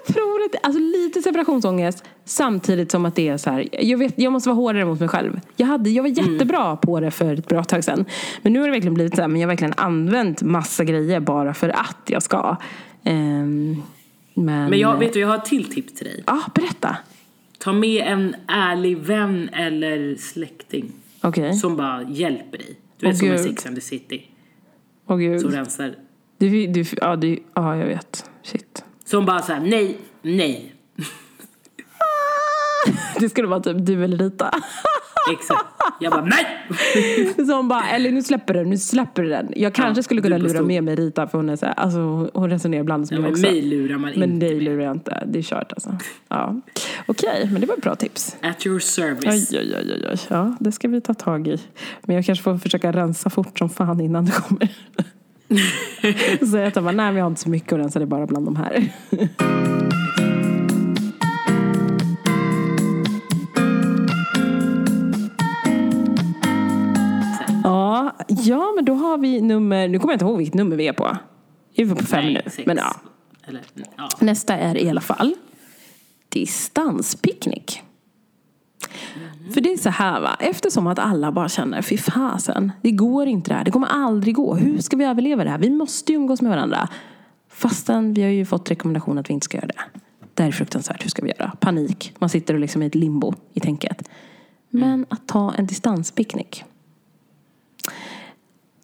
Jag 0.06 0.16
tror 0.16 0.44
att, 0.46 0.66
alltså 0.66 0.80
lite 0.80 1.22
separationsångest 1.22 2.04
samtidigt 2.26 2.92
som 2.92 3.06
att 3.06 3.16
det 3.16 3.28
är 3.28 3.38
så 3.38 3.50
här, 3.50 3.68
jag, 3.72 3.98
vet, 3.98 4.14
jag 4.18 4.34
måste 4.34 4.50
vara 4.50 4.56
hårdare 4.56 4.86
mot 4.86 5.00
mig 5.00 5.10
själv. 5.10 5.40
Jag, 5.56 5.68
hade, 5.68 5.90
jag 5.90 6.04
var 6.04 6.10
jättebra 6.10 6.76
på 6.76 7.00
det 7.00 7.12
för 7.12 7.34
ett 7.34 7.48
bra 7.48 7.64
tag 7.64 7.84
sedan. 7.84 8.06
Men 8.42 8.54
nu 8.54 8.60
har 8.60 8.68
det 8.68 8.72
verkligen 8.72 8.94
blivit 8.94 9.16
så 9.16 9.22
här, 9.22 9.28
men 9.28 9.42
jag 9.42 9.48
har 9.48 9.52
verkligen 9.52 9.74
använt 9.78 10.42
massa 10.42 10.84
grejer 10.84 11.20
bara 11.20 11.54
för 11.54 11.70
att 11.70 12.02
jag 12.06 12.24
ska. 12.24 12.58
Ehm, 13.04 13.82
men, 14.34 14.70
Men 14.70 14.80
jag, 14.80 14.98
vet 14.98 15.14
du, 15.14 15.20
jag 15.20 15.28
har 15.28 15.36
ett 15.36 15.46
till 15.46 15.72
tips 15.72 15.94
till 15.94 16.06
dig. 16.06 16.24
Ja, 16.28 16.42
berätta. 16.56 16.98
Ta 17.58 17.74
med 17.74 18.04
en 18.08 18.36
ärlig 18.48 18.98
vän 18.98 19.50
eller 19.54 20.16
släkting 20.16 20.92
Okej. 21.22 21.54
som 21.54 21.76
bara 21.76 22.04
hjälper 22.04 22.58
dig. 22.58 22.76
Du 23.00 23.08
vet 23.08 23.18
som 23.18 23.34
i. 23.34 23.38
Sex 23.38 23.66
and 23.66 23.76
the 23.76 23.82
City. 23.82 24.26
Åh 25.08 25.18
gud. 25.18 25.42
Som 25.42 25.52
rensar. 25.52 25.96
Du, 26.38 26.68
du, 26.68 26.86
ja, 27.02 27.16
du, 27.16 27.40
ja, 27.54 27.78
jag 27.78 27.86
vet. 27.86 28.30
Shit. 28.44 28.84
Som 29.06 29.26
bara 29.26 29.42
såhär, 29.42 29.60
nej, 29.60 29.98
nej. 30.22 30.76
Det 33.20 33.30
skulle 33.30 33.48
vara 33.48 33.60
typ 33.60 33.78
du 33.80 34.04
eller 34.04 34.18
Rita. 34.18 34.52
Exakt. 35.34 35.66
Jag 36.00 36.12
bara, 36.12 36.26
nej! 36.26 36.46
Som 37.48 37.68
bara, 37.68 37.90
eller 37.90 38.12
nu 38.12 38.24
släpper 38.24 38.54
du, 38.54 38.66
nu 38.66 38.78
släpper 38.78 39.24
du 39.24 39.30
den. 39.30 39.54
Jag 39.56 39.74
kanske 39.74 40.00
Ja, 40.00 40.04
skulle 40.04 40.22
kunna 40.22 40.38
lura 40.38 40.62
med 40.62 40.84
mig 40.84 40.96
Rita 40.96 41.28
för 41.28 41.38
hon 41.38 41.50
är 41.50 41.56
så 41.56 41.66
här, 41.66 41.74
alltså 41.74 42.30
hon 42.34 42.50
resonerar 42.50 42.82
ibland 42.82 43.08
som 43.08 43.16
Ja, 43.18 43.18
jag 43.18 43.24
men 43.24 43.32
också. 43.32 43.42
mig 43.42 43.62
lurar 43.62 43.98
man 43.98 44.12
Men 44.16 44.34
inte 44.34 44.46
dig 44.46 44.56
med. 44.56 44.64
lurar 44.64 44.84
jag 44.84 44.92
inte. 44.96 45.24
Det 45.28 45.40
är 45.40 45.44
kört 45.44 45.72
alltså. 45.74 45.98
Ja. 46.28 46.62
Okej, 47.06 47.50
men 47.52 47.62
det 47.62 47.68
var 47.68 47.76
ett 47.76 47.82
bra 47.82 47.96
tips. 47.96 48.36
At 48.42 48.66
your 48.66 48.80
service. 48.80 49.52
oj, 49.54 49.60
oj, 49.60 49.76
oj, 49.80 50.08
oj. 50.12 50.18
Ja, 50.30 50.56
det 50.60 50.72
ska 50.72 50.88
vi 50.88 51.02
ta 51.02 51.14
tag 51.14 51.48
i. 51.48 51.58
Men 52.04 52.16
jag 52.16 52.26
kanske 52.26 52.44
får 52.44 52.58
försöka 52.58 52.92
rensa 52.92 53.30
fort 53.30 53.60
som 53.60 53.70
fan 53.70 54.02
innan 54.02 54.26
det 54.26 54.32
kommer. 54.32 54.70
Så 56.52 56.58
jag 56.58 56.74
tar 56.74 56.82
bara, 56.82 56.92
nej 56.92 57.06
men 57.06 57.16
jag 57.16 57.24
har 57.24 57.30
inte 57.30 57.42
så 57.42 57.50
mycket 57.50 57.74
att 57.74 57.80
rensa, 57.80 58.00
det 58.00 58.06
är 58.06 58.08
bara 58.08 58.26
bland 58.28 58.46
de 58.48 58.56
här. 58.56 58.90
Ja, 68.28 68.74
men 68.76 68.86
då 68.86 68.94
har 68.94 69.18
vi 69.18 69.42
nummer, 69.42 69.88
nu 69.88 70.00
kommer 70.00 70.14
jag 70.14 70.16
inte 70.16 70.26
ihåg 70.26 70.38
vilket 70.38 70.54
nummer 70.54 70.76
vi 70.76 70.88
är 70.88 70.94
på. 70.94 71.18
Är 71.76 71.86
vi 71.86 71.96
på 71.96 72.06
fem 72.06 72.34
nu? 72.34 72.42
sex. 72.46 72.66
Men 72.66 72.78
ja, 72.78 72.96
Eller, 73.48 73.62
ja. 73.98 74.10
nästa 74.20 74.58
är 74.58 74.78
i 74.78 74.90
alla 74.90 75.02
fall 75.02 75.36
distanspicknick. 76.30 77.82
För 79.54 79.62
det 79.62 79.74
är 79.74 79.78
så 79.78 79.90
här 79.90 80.22
va, 80.22 80.38
eftersom 80.40 80.88
att 80.88 81.00
alla 81.00 81.32
bara 81.32 81.50
känner 81.50 81.82
fy 81.82 81.98
fasen, 81.98 82.72
det 82.82 82.92
går 82.92 83.28
inte 83.28 83.52
det 83.52 83.56
här, 83.56 83.64
det 83.64 83.72
kommer 83.72 83.88
aldrig 83.88 84.36
gå. 84.36 84.56
Hur 84.56 84.80
ska 84.80 84.98
vi 84.98 85.06
överleva 85.06 85.44
det 85.44 85.50
här? 85.50 85.58
Vi 85.58 85.70
måste 85.70 86.12
ju 86.12 86.16
umgås 86.16 86.42
med 86.42 86.52
varandra. 86.52 86.90
Fastän 87.50 88.14
vi 88.14 88.24
har 88.24 88.30
ju 88.30 88.46
fått 88.46 88.72
rekommendation 88.72 89.18
att 89.18 89.30
vi 89.30 89.34
inte 89.34 89.46
ska 89.46 89.58
göra 89.58 89.68
det. 89.68 90.00
Det 90.34 90.44
här 90.44 90.48
är 90.48 90.54
fruktansvärt, 90.54 91.04
hur 91.04 91.10
ska 91.10 91.22
vi 91.22 91.34
göra? 91.40 91.52
Panik, 91.60 92.14
man 92.20 92.30
sitter 92.30 92.54
och 92.54 92.60
liksom 92.60 92.82
i 92.82 92.86
ett 92.86 92.96
limbo 92.96 93.34
i 93.54 93.60
tänket. 93.60 94.10
Men 94.70 95.06
att 95.10 95.28
ta 95.28 95.54
en 95.54 95.66
distanspicknick. 95.66 96.64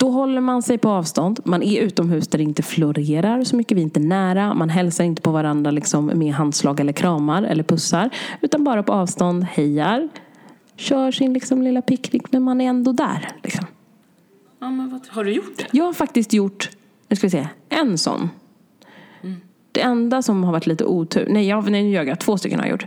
Då 0.01 0.09
håller 0.09 0.41
man 0.41 0.61
sig 0.61 0.77
på 0.77 0.89
avstånd. 0.89 1.39
Man 1.43 1.63
är 1.63 1.81
utomhus 1.81 2.27
där 2.27 2.37
det 2.37 2.43
inte 2.43 2.63
florerar 2.63 3.43
så 3.43 3.55
mycket. 3.55 3.77
Vi 3.77 3.81
är 3.81 3.83
inte 3.83 3.99
nära. 3.99 4.53
Man 4.53 4.69
hälsar 4.69 5.03
inte 5.03 5.21
på 5.21 5.31
varandra 5.31 5.71
liksom 5.71 6.05
med 6.05 6.33
handslag 6.33 6.79
eller 6.79 6.93
kramar 6.93 7.43
eller 7.43 7.63
pussar. 7.63 8.09
Utan 8.41 8.63
bara 8.63 8.83
på 8.83 8.93
avstånd, 8.93 9.43
hejar. 9.43 10.09
Kör 10.75 11.11
sin 11.11 11.33
liksom 11.33 11.61
lilla 11.61 11.81
picknick 11.81 12.31
men 12.31 12.43
man 12.43 12.61
är 12.61 12.69
ändå 12.69 12.91
där. 12.91 13.29
Liksom. 13.43 13.65
ja, 14.59 14.69
men 14.69 14.89
vad, 14.89 15.07
har 15.09 15.23
du 15.23 15.33
gjort 15.33 15.57
det? 15.57 15.67
Jag 15.71 15.85
har 15.85 15.93
faktiskt 15.93 16.33
gjort, 16.33 16.69
nu 17.07 17.15
ska 17.15 17.27
vi 17.27 17.31
se, 17.31 17.47
en 17.69 17.97
sån. 17.97 18.29
Det 19.71 19.81
enda 19.81 20.21
som 20.21 20.43
har 20.43 20.51
varit 20.51 20.67
lite 20.67 20.85
otur, 20.85 21.27
nej, 21.29 21.47
jag, 21.47 21.71
nej 21.71 21.83
nu 21.83 21.89
ljög 21.89 22.07
jag, 22.07 22.19
två 22.19 22.37
stycken 22.37 22.59
har 22.59 22.65
jag 22.65 22.71
gjort. 22.71 22.85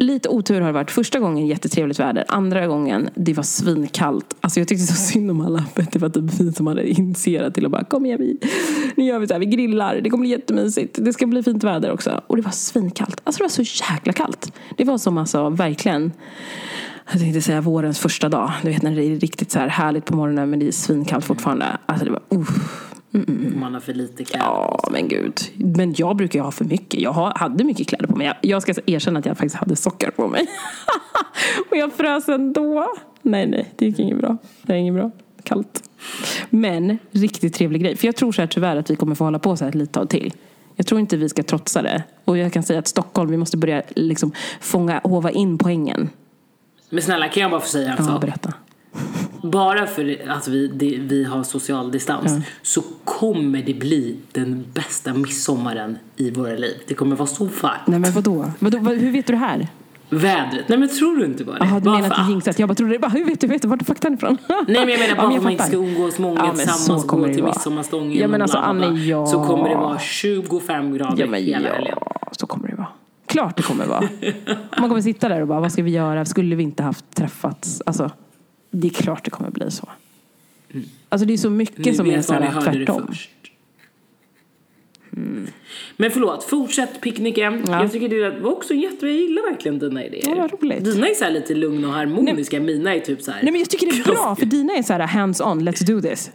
Lite 0.00 0.28
otur 0.28 0.60
har 0.60 0.66
det 0.66 0.72
varit. 0.72 0.90
Första 0.90 1.18
gången 1.18 1.46
jättetrevligt 1.46 2.00
väder, 2.00 2.24
andra 2.28 2.66
gången 2.66 3.10
det 3.14 3.34
var 3.34 3.42
svinkallt. 3.42 4.36
Alltså 4.40 4.60
jag 4.60 4.68
tyckte 4.68 4.86
så 4.86 4.94
synd 4.94 5.30
om 5.30 5.40
alla, 5.40 5.64
för 5.74 5.86
det 5.92 5.98
var 5.98 6.08
typ 6.08 6.40
vi 6.40 6.52
som 6.52 6.66
hade 6.66 6.88
initierat 6.88 7.54
till 7.54 7.64
att 7.64 7.70
bara 7.70 7.84
kom 7.84 8.06
igen 8.06 8.18
vi, 8.20 8.38
nu 8.94 9.04
gör 9.04 9.18
vi 9.18 9.26
så 9.26 9.34
här, 9.34 9.40
vi 9.40 9.46
grillar, 9.46 10.00
det 10.00 10.10
kommer 10.10 10.22
bli 10.22 10.30
jättemysigt, 10.30 10.98
det 11.00 11.12
ska 11.12 11.26
bli 11.26 11.42
fint 11.42 11.64
väder 11.64 11.92
också. 11.92 12.20
Och 12.26 12.36
det 12.36 12.42
var 12.42 12.50
svinkallt, 12.50 13.20
alltså 13.24 13.38
det 13.38 13.44
var 13.44 13.64
så 13.64 13.92
jäkla 13.92 14.12
kallt. 14.12 14.52
Det 14.76 14.84
var 14.84 14.98
som 14.98 15.18
alltså 15.18 15.48
verkligen 15.48 16.12
jag 17.12 17.20
tänkte 17.20 17.40
säga 17.40 17.60
vårens 17.60 17.98
första 17.98 18.28
dag. 18.28 18.52
Du 18.62 18.68
vet 18.68 18.82
när 18.82 18.96
det 18.96 19.04
är 19.04 19.16
riktigt 19.16 19.50
så 19.50 19.58
här 19.58 19.68
härligt 19.68 20.04
på 20.04 20.16
morgonen 20.16 20.50
men 20.50 20.58
det 20.58 20.68
är 20.68 20.72
svinkallt 20.72 21.24
fortfarande. 21.24 21.66
Alltså 21.86 22.04
det 22.04 22.10
var, 22.10 22.22
uff. 22.28 22.89
Man 23.60 23.74
har 23.74 23.80
för 23.80 23.94
lite 23.94 24.24
kläder. 24.24 24.44
Ja, 24.46 24.88
men 24.92 25.08
gud. 25.08 25.40
Men 25.56 25.94
jag 25.98 26.16
brukar 26.16 26.38
ju 26.38 26.42
ha 26.42 26.50
för 26.50 26.64
mycket. 26.64 27.00
Jag 27.00 27.12
hade 27.12 27.64
mycket 27.64 27.88
kläder 27.88 28.06
på 28.06 28.16
mig. 28.16 28.26
Jag- 28.26 28.36
Jag 28.42 28.62
ska 28.62 28.74
erkänna 28.86 29.18
att 29.18 29.26
jag 29.26 29.36
faktiskt 29.36 29.54
hade 29.56 29.76
sockar 29.76 30.10
på 30.10 30.28
mig. 30.28 30.46
Och 31.70 31.76
jag 31.76 31.92
frös 31.92 32.28
ändå. 32.28 32.86
Nej, 33.22 33.46
nej, 33.46 33.72
det 33.76 33.86
gick 33.86 33.98
inget 33.98 34.18
bra. 34.18 34.36
Det 34.62 34.72
är 34.72 34.76
inget 34.76 34.94
bra. 34.94 35.10
Kallt. 35.42 35.82
Men 36.50 36.98
riktigt 37.10 37.54
trevlig 37.54 37.82
grej. 37.82 37.96
För 37.96 38.06
jag 38.08 38.16
tror 38.16 38.32
så 38.32 38.42
här 38.42 38.46
tyvärr 38.46 38.76
att 38.76 38.90
vi 38.90 38.96
kommer 38.96 39.14
få 39.14 39.24
hålla 39.24 39.38
på 39.38 39.56
så 39.56 39.64
här 39.64 39.68
ett 39.68 39.74
litet 39.74 39.94
tag 39.94 40.08
till. 40.08 40.32
Jag 40.76 40.86
tror 40.86 41.00
inte 41.00 41.16
vi 41.16 41.28
ska 41.28 41.42
trotsa 41.42 41.82
det. 41.82 42.02
Och 42.24 42.38
jag 42.38 42.52
kan 42.52 42.62
säga 42.62 42.78
att 42.78 42.88
Stockholm, 42.88 43.30
vi 43.30 43.36
måste 43.36 43.56
börja 43.56 43.82
liksom 43.96 44.32
fånga, 44.60 45.00
hova 45.04 45.30
in 45.30 45.58
poängen. 45.58 46.08
Men 46.90 47.02
snälla, 47.02 47.28
kan 47.28 47.40
jag 47.42 47.50
bara 47.50 47.60
få 47.60 47.68
säga 47.68 47.90
en 47.90 47.96
Ja, 47.98 48.04
sak? 48.04 48.20
berätta. 48.20 48.54
Bara 49.42 49.86
för 49.86 50.28
att 50.28 50.48
vi, 50.48 50.66
det, 50.66 50.96
vi 51.00 51.24
har 51.24 51.42
social 51.42 51.90
distans 51.92 52.32
så 52.62 52.82
kommer 53.04 53.62
det 53.62 53.74
bli 53.74 54.16
den 54.32 54.64
bästa 54.74 55.14
midsommaren 55.14 55.98
i 56.16 56.30
våra 56.30 56.52
liv. 56.56 56.76
Det 56.88 56.94
kommer 56.94 57.16
vara 57.16 57.26
så 57.26 57.44
varmt. 57.44 57.86
Nej 57.86 57.98
men 57.98 58.12
vadå? 58.12 58.50
vadå? 58.58 58.78
Vad- 58.78 58.96
Hur 58.96 59.12
vet 59.12 59.26
du 59.26 59.32
det 59.32 59.38
här? 59.38 59.68
Vädret. 60.12 60.68
Nej 60.68 60.78
men 60.78 60.88
tror 60.88 61.16
du 61.16 61.24
inte 61.24 61.44
bara 61.44 61.58
det? 61.58 61.64
Jaha, 61.64 61.78
du 61.80 61.84
Bara 61.84 61.98
menar 62.00 62.10
att 62.20 62.26
du 62.26 62.32
jinxat? 62.32 62.58
Jag 62.58 62.68
bara 62.68 62.74
trodde 62.74 62.92
det. 62.92 62.98
Bara, 62.98 63.08
hur 63.10 63.24
vet 63.24 63.40
du? 63.40 63.46
Vet 63.46 63.62
du 63.62 63.68
vart 63.68 63.78
du 63.78 63.84
faktan 63.84 64.14
ifrån? 64.14 64.38
Nej 64.48 64.64
men 64.66 64.74
jag 64.88 64.98
menar 65.00 65.16
bara 65.16 65.28
men 65.28 65.38
om 65.38 65.42
man 65.44 65.52
inte 65.52 65.64
ska 65.64 65.76
umgås 65.76 66.18
många 66.18 66.40
Ja, 66.44 66.54
tillsammans, 66.54 67.04
kommer 67.04 67.22
gå 67.22 67.28
det 67.28 67.34
till 67.34 67.44
midsommarstången 67.44 68.12
Ja, 68.18 68.28
men 68.28 68.40
och 68.40 68.44
alltså, 68.44 68.58
bla, 68.58 68.72
bla, 68.72 68.78
bla, 68.80 68.88
Annie, 68.88 69.08
ja. 69.10 69.26
Så 69.26 69.44
kommer 69.44 69.68
det 69.68 69.74
vara 69.74 69.98
25 69.98 70.94
grader 70.94 71.14
Ja, 71.18 71.26
men 71.26 71.42
hela 71.42 71.68
helgen. 71.68 71.94
ja, 72.10 72.28
så 72.32 72.46
kommer 72.46 72.68
det 72.68 72.74
vara. 72.74 72.88
Klart 73.26 73.56
det 73.56 73.62
kommer 73.62 73.86
vara. 73.86 74.08
Man 74.80 74.88
kommer 74.88 75.02
sitta 75.02 75.28
där 75.28 75.40
och 75.40 75.48
bara, 75.48 75.60
vad 75.60 75.72
ska 75.72 75.82
vi 75.82 75.90
göra? 75.90 76.24
Skulle 76.24 76.56
vi 76.56 76.62
inte 76.62 76.82
haft 76.82 77.04
träffats? 77.14 77.82
Alltså, 77.86 78.10
det 78.70 78.88
är 78.88 78.90
klart 78.90 79.24
det 79.24 79.30
kommer 79.30 79.50
bli 79.50 79.70
så. 79.70 79.88
Alltså 81.08 81.26
det 81.26 81.32
är 81.32 81.36
så 81.36 81.50
mycket 81.50 81.84
Ni 81.84 81.94
som 81.94 82.10
är 82.10 82.22
så 82.22 82.32
här 82.32 82.60
tvärtom. 82.60 83.06
först. 83.06 83.30
Men 85.96 86.10
förlåt, 86.10 86.44
fortsätt 86.44 87.00
picknicken. 87.00 87.64
Ja. 87.68 87.82
Jag 87.82 87.92
tycker 87.92 88.08
det 88.08 88.40
var 88.40 88.52
också 88.52 88.74
jätte, 88.74 89.06
jag 89.06 89.16
gillar 89.16 89.50
verkligen 89.50 89.78
dina 89.78 90.04
idéer. 90.04 90.36
Ja, 90.36 90.48
roligt. 90.60 90.84
Dina 90.84 91.08
är 91.08 91.14
så 91.14 91.24
här 91.24 91.30
lite 91.30 91.54
lugna 91.54 91.88
och 91.88 91.94
harmoniska, 91.94 92.60
mina 92.60 92.94
är 92.94 93.00
typ 93.00 93.22
så 93.22 93.30
här. 93.30 93.42
Nej 93.42 93.52
men 93.52 93.60
jag 93.60 93.70
tycker 93.70 93.86
det 93.86 93.92
är 93.92 94.04
bra, 94.04 94.36
för 94.36 94.46
dina 94.46 94.72
är 94.72 94.82
så 94.82 94.92
här 94.92 95.00
hands 95.00 95.40
on, 95.40 95.68
let's 95.68 95.86
do 95.86 96.00
this. 96.00 96.30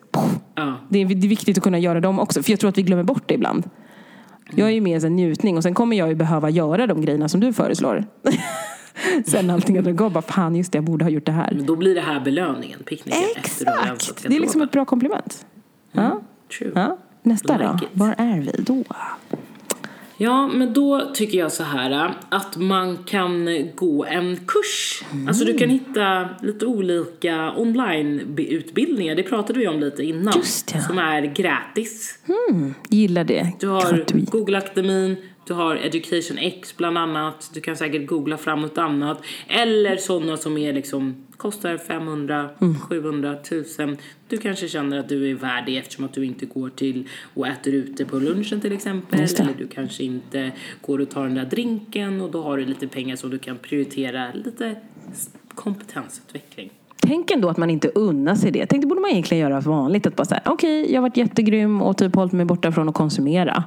Ja. 0.55 0.73
Det 0.89 1.01
är, 1.01 1.05
det 1.05 1.27
är 1.27 1.29
viktigt 1.29 1.57
att 1.57 1.63
kunna 1.63 1.79
göra 1.79 1.99
dem 1.99 2.19
också, 2.19 2.43
för 2.43 2.51
jag 2.51 2.59
tror 2.59 2.69
att 2.69 2.77
vi 2.77 2.81
glömmer 2.81 3.03
bort 3.03 3.23
det 3.27 3.33
ibland. 3.33 3.69
Jag 4.55 4.67
är 4.67 4.73
ju 4.73 4.81
mer 4.81 5.05
en 5.05 5.15
njutning 5.15 5.57
och 5.57 5.63
sen 5.63 5.73
kommer 5.73 5.97
jag 5.97 6.09
ju 6.09 6.15
behöva 6.15 6.49
göra 6.49 6.87
de 6.87 7.01
grejerna 7.01 7.29
som 7.29 7.39
du 7.39 7.53
föreslår. 7.53 8.05
sen 9.25 9.49
allting 9.49 9.77
att 9.77 9.95
gå 9.95 10.09
bara, 10.09 10.21
fan 10.21 10.55
just 10.55 10.71
det, 10.71 10.77
jag 10.77 10.85
borde 10.85 11.05
ha 11.05 11.09
gjort 11.09 11.25
det 11.25 11.31
här. 11.31 11.51
Men 11.55 11.65
då 11.65 11.75
blir 11.75 11.95
det 11.95 12.01
här 12.01 12.19
belöningen, 12.19 12.79
picknicken 12.85 13.21
Exakt! 13.35 14.23
Det 14.27 14.35
är 14.35 14.39
liksom 14.39 14.61
ett 14.61 14.71
bra 14.71 14.85
komplement. 14.85 15.45
Ja. 15.91 16.21
True. 16.57 16.71
Ja. 16.75 16.97
Nästa 17.23 17.57
Like 17.57 17.67
då? 17.67 17.75
it. 17.75 17.89
Var 17.93 18.15
är 18.17 18.39
vi 18.41 18.51
då? 18.63 18.83
Ja, 20.17 20.47
men 20.47 20.73
då 20.73 21.11
tycker 21.13 21.37
jag 21.37 21.51
så 21.51 21.63
här 21.63 22.13
att 22.29 22.57
man 22.57 22.97
kan 22.97 23.47
gå 23.75 24.05
en 24.05 24.37
kurs. 24.47 25.03
Alltså 25.27 25.45
du 25.45 25.57
kan 25.57 25.69
hitta 25.69 26.29
lite 26.41 26.65
olika 26.65 27.53
online-utbildningar. 27.57 29.15
Det 29.15 29.23
pratade 29.23 29.59
vi 29.59 29.67
om 29.67 29.79
lite 29.79 30.03
innan. 30.03 30.33
Som 30.87 30.97
är 30.97 31.21
gratis. 31.21 32.19
Gillar 32.89 33.23
det. 33.23 33.51
Du 33.59 33.67
har. 33.67 34.05
Google-akademin, 34.31 35.15
du 35.47 35.53
har 35.53 35.75
Education 35.75 36.37
X 36.37 36.77
bland 36.77 36.97
annat. 36.97 37.51
Du 37.53 37.61
kan 37.61 37.75
säkert 37.75 38.07
googla 38.07 38.37
fram 38.37 38.61
något 38.61 38.77
annat. 38.77 39.21
Eller 39.47 39.97
sådana 39.97 40.37
som 40.37 40.57
är 40.57 40.73
liksom, 40.73 41.15
kostar 41.37 41.77
500, 41.77 42.49
Mm. 42.61 42.79
700, 42.79 43.33
1000. 43.33 43.97
Du 44.27 44.37
kanske 44.37 44.67
känner 44.67 44.99
att 44.99 45.09
du 45.09 45.31
är 45.31 45.35
värd 45.35 45.63
det 45.65 45.77
eftersom 45.77 46.05
att 46.05 46.13
du 46.13 46.25
inte 46.25 46.45
går 46.45 46.69
till 46.69 47.07
och 47.33 47.47
äter 47.47 47.73
ute 47.73 48.05
på 48.05 48.19
lunchen 48.19 48.61
till 48.61 48.71
exempel. 48.73 49.19
Eller 49.19 49.53
du 49.57 49.67
kanske 49.67 50.03
inte 50.03 50.51
går 50.81 51.01
och 51.01 51.09
tar 51.09 51.23
den 51.23 51.35
där 51.35 51.45
drinken 51.45 52.21
och 52.21 52.31
då 52.31 52.43
har 52.43 52.57
du 52.57 52.65
lite 52.65 52.87
pengar 52.87 53.15
så 53.15 53.27
du 53.27 53.37
kan 53.37 53.57
prioritera 53.57 54.27
lite 54.33 54.75
kompetensutveckling. 55.55 56.69
Tänk 57.01 57.31
ändå 57.31 57.49
att 57.49 57.57
man 57.57 57.69
inte 57.69 57.87
unnar 57.87 58.35
sig 58.35 58.51
det. 58.51 58.65
Tänk 58.65 58.81
det 58.81 58.87
borde 58.87 59.01
man 59.01 59.09
egentligen 59.11 59.41
göra 59.41 59.59
vanligt. 59.59 60.07
Att 60.07 60.15
bara 60.15 60.25
säga, 60.25 60.41
okej, 60.45 60.91
jag 60.93 61.01
har 61.01 61.01
varit 61.01 61.17
jättegrym 61.17 61.81
och 61.81 61.97
typ 61.97 62.15
hållit 62.15 62.33
mig 62.33 62.45
borta 62.45 62.71
från 62.71 62.89
att 62.89 62.95
konsumera 62.95 63.63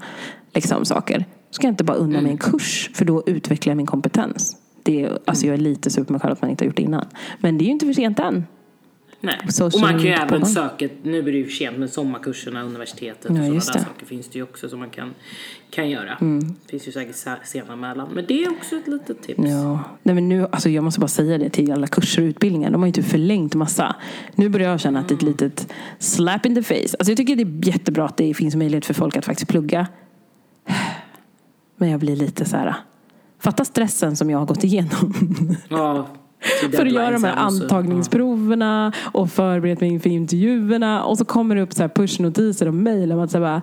liksom, 0.54 0.84
saker. 0.84 1.24
Ska 1.50 1.66
jag 1.66 1.72
inte 1.72 1.84
bara 1.84 1.96
unna 1.96 2.20
mig 2.20 2.30
en 2.32 2.38
kurs 2.38 2.90
för 2.94 3.04
då 3.04 3.22
utvecklar 3.26 3.70
jag 3.70 3.76
min 3.76 3.87
kompetens. 3.87 4.56
Det 4.82 5.02
är, 5.04 5.18
alltså 5.24 5.46
jag 5.46 5.54
är 5.54 5.58
lite 5.58 5.90
sur 5.90 6.04
på 6.04 6.12
mig 6.12 6.20
själv 6.20 6.32
att 6.32 6.42
man 6.42 6.50
inte 6.50 6.64
har 6.64 6.66
gjort 6.66 6.76
det 6.76 6.82
innan. 6.82 7.06
Men 7.40 7.58
det 7.58 7.64
är 7.64 7.66
ju 7.66 7.72
inte 7.72 7.87
för 7.87 7.92
sent 7.92 8.18
än. 8.18 8.46
Nej. 9.20 9.38
Så- 9.48 9.66
och 9.66 9.80
man 9.80 9.90
kan 9.90 10.00
ju 10.00 10.08
även 10.08 10.46
söka, 10.46 10.88
nu 11.02 11.18
är 11.18 11.22
det 11.22 11.30
ju 11.30 11.44
för 11.44 11.52
sent, 11.52 11.78
men 11.78 11.88
sommarkurserna, 11.88 12.62
universitetet 12.62 13.24
och 13.30 13.37
Ja, 13.37 13.40
sådana 13.42 13.54
där 13.54 13.61
saker 13.61 14.06
finns 14.06 14.28
det 14.28 14.38
ju 14.38 14.42
också 14.42 14.68
som 14.68 14.78
man 14.78 14.90
kan, 14.90 15.14
kan 15.70 15.90
göra. 15.90 16.16
Mm. 16.20 16.40
Det 16.40 16.70
finns 16.70 16.88
ju 16.88 16.92
säkert 16.92 17.16
se- 17.16 17.30
sena 17.44 17.76
mellan. 17.76 18.08
Men 18.14 18.24
det 18.28 18.44
är 18.44 18.50
också 18.50 18.76
ett 18.76 18.88
litet 18.88 19.22
tips. 19.22 19.40
Ja. 19.44 19.80
Nej, 20.02 20.14
men 20.14 20.28
nu, 20.28 20.46
alltså 20.52 20.68
jag 20.68 20.84
måste 20.84 21.00
bara 21.00 21.08
säga 21.08 21.38
det 21.38 21.50
till 21.50 21.72
alla 21.72 21.87
kurser 21.87 22.22
och 22.22 22.26
utbildningar. 22.26 22.70
De 22.70 22.80
har 22.82 22.87
ju 22.87 22.92
typ 22.92 23.04
förlängt 23.06 23.54
massa. 23.54 23.96
Nu 24.34 24.48
börjar 24.48 24.70
jag 24.70 24.80
känna 24.80 25.00
att 25.00 25.08
det 25.08 25.12
är 25.14 25.16
ett 25.16 25.22
litet 25.22 25.72
slap 25.98 26.46
in 26.46 26.54
the 26.54 26.62
face. 26.62 26.74
Alltså 26.98 27.11
jag 27.11 27.16
tycker 27.16 27.37
det 27.37 27.42
är 27.42 27.68
jättebra 27.68 28.04
att 28.04 28.16
det 28.16 28.34
finns 28.34 28.56
möjlighet 28.56 28.87
för 28.87 28.94
folk 28.94 29.16
att 29.16 29.24
faktiskt 29.24 29.50
plugga. 29.50 29.87
Men 31.78 31.90
jag 31.90 32.00
blir 32.00 32.16
lite 32.16 32.44
så 32.44 32.56
här. 32.56 32.74
Fatta 33.38 33.64
stressen 33.64 34.16
som 34.16 34.30
jag 34.30 34.38
har 34.38 34.46
gått 34.46 34.64
igenom. 34.64 35.14
Ja, 35.68 36.06
för 36.72 36.86
att 36.86 36.92
göra 36.92 37.10
de 37.10 37.24
här 37.24 37.36
antagningsproverna 37.36 38.92
och 39.12 39.30
förberett 39.30 39.80
mig 39.80 39.90
inför 39.90 40.10
intervjuerna. 40.10 41.04
Och 41.04 41.18
så 41.18 41.24
kommer 41.24 41.54
det 41.54 41.62
upp 41.62 41.72
så 41.72 41.82
här 41.82 41.88
pushnotiser 41.88 42.68
och 42.68 42.74
mejl 42.74 43.12
om 43.12 43.20
att 43.20 43.30
så 43.30 43.40
bara, 43.40 43.62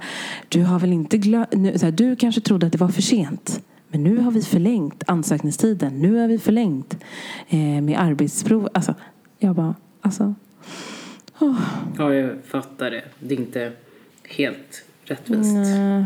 du 0.49 0.63
har 0.63 0.79
väl 0.79 0.93
inte 0.93 1.17
glömt, 1.17 1.97
du 1.97 2.15
kanske 2.15 2.41
trodde 2.41 2.65
att 2.65 2.71
det 2.71 2.77
var 2.77 2.87
för 2.87 3.01
sent. 3.01 3.61
Men 3.87 4.03
nu 4.03 4.17
har 4.17 4.31
vi 4.31 4.41
förlängt 4.41 5.03
ansökningstiden. 5.07 5.99
Nu 5.99 6.15
har 6.15 6.27
vi 6.27 6.39
förlängt 6.39 6.97
eh, 7.49 7.81
med 7.81 7.99
arbetsprov. 7.99 8.69
Alltså, 8.73 8.95
jag 9.39 9.55
bara, 9.55 9.75
alltså. 10.01 10.33
Ja, 11.39 11.55
ja, 11.97 12.13
jag 12.13 12.35
fattar 12.47 12.91
det. 12.91 13.03
Det 13.19 13.35
är 13.35 13.39
inte 13.39 13.71
helt 14.23 14.85
rättvist. 15.03 15.53
Nej, 15.53 16.05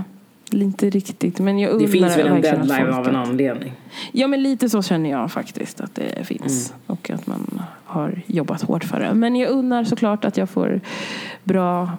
inte 0.53 0.89
riktigt. 0.89 1.39
Men 1.39 1.59
jag 1.59 1.71
Det 1.71 1.73
undrar 1.73 1.87
finns 1.87 2.17
väl 2.17 2.27
en 2.27 2.41
deadline 2.41 2.93
av 2.93 3.07
en 3.07 3.15
anledning. 3.15 3.73
Ja, 4.11 4.27
men 4.27 4.43
lite 4.43 4.69
så 4.69 4.81
känner 4.81 5.09
jag 5.09 5.31
faktiskt 5.31 5.81
att 5.81 5.95
det 5.95 6.25
finns. 6.27 6.69
Mm. 6.69 6.81
Och 6.85 7.09
att 7.09 7.27
man 7.27 7.61
har 7.85 8.21
jobbat 8.25 8.61
hårt 8.61 8.83
för 8.83 8.99
det. 8.99 9.13
Men 9.13 9.35
jag 9.35 9.51
undrar 9.51 9.83
såklart 9.83 10.25
att 10.25 10.37
jag 10.37 10.49
får 10.49 10.81
bra 11.43 11.89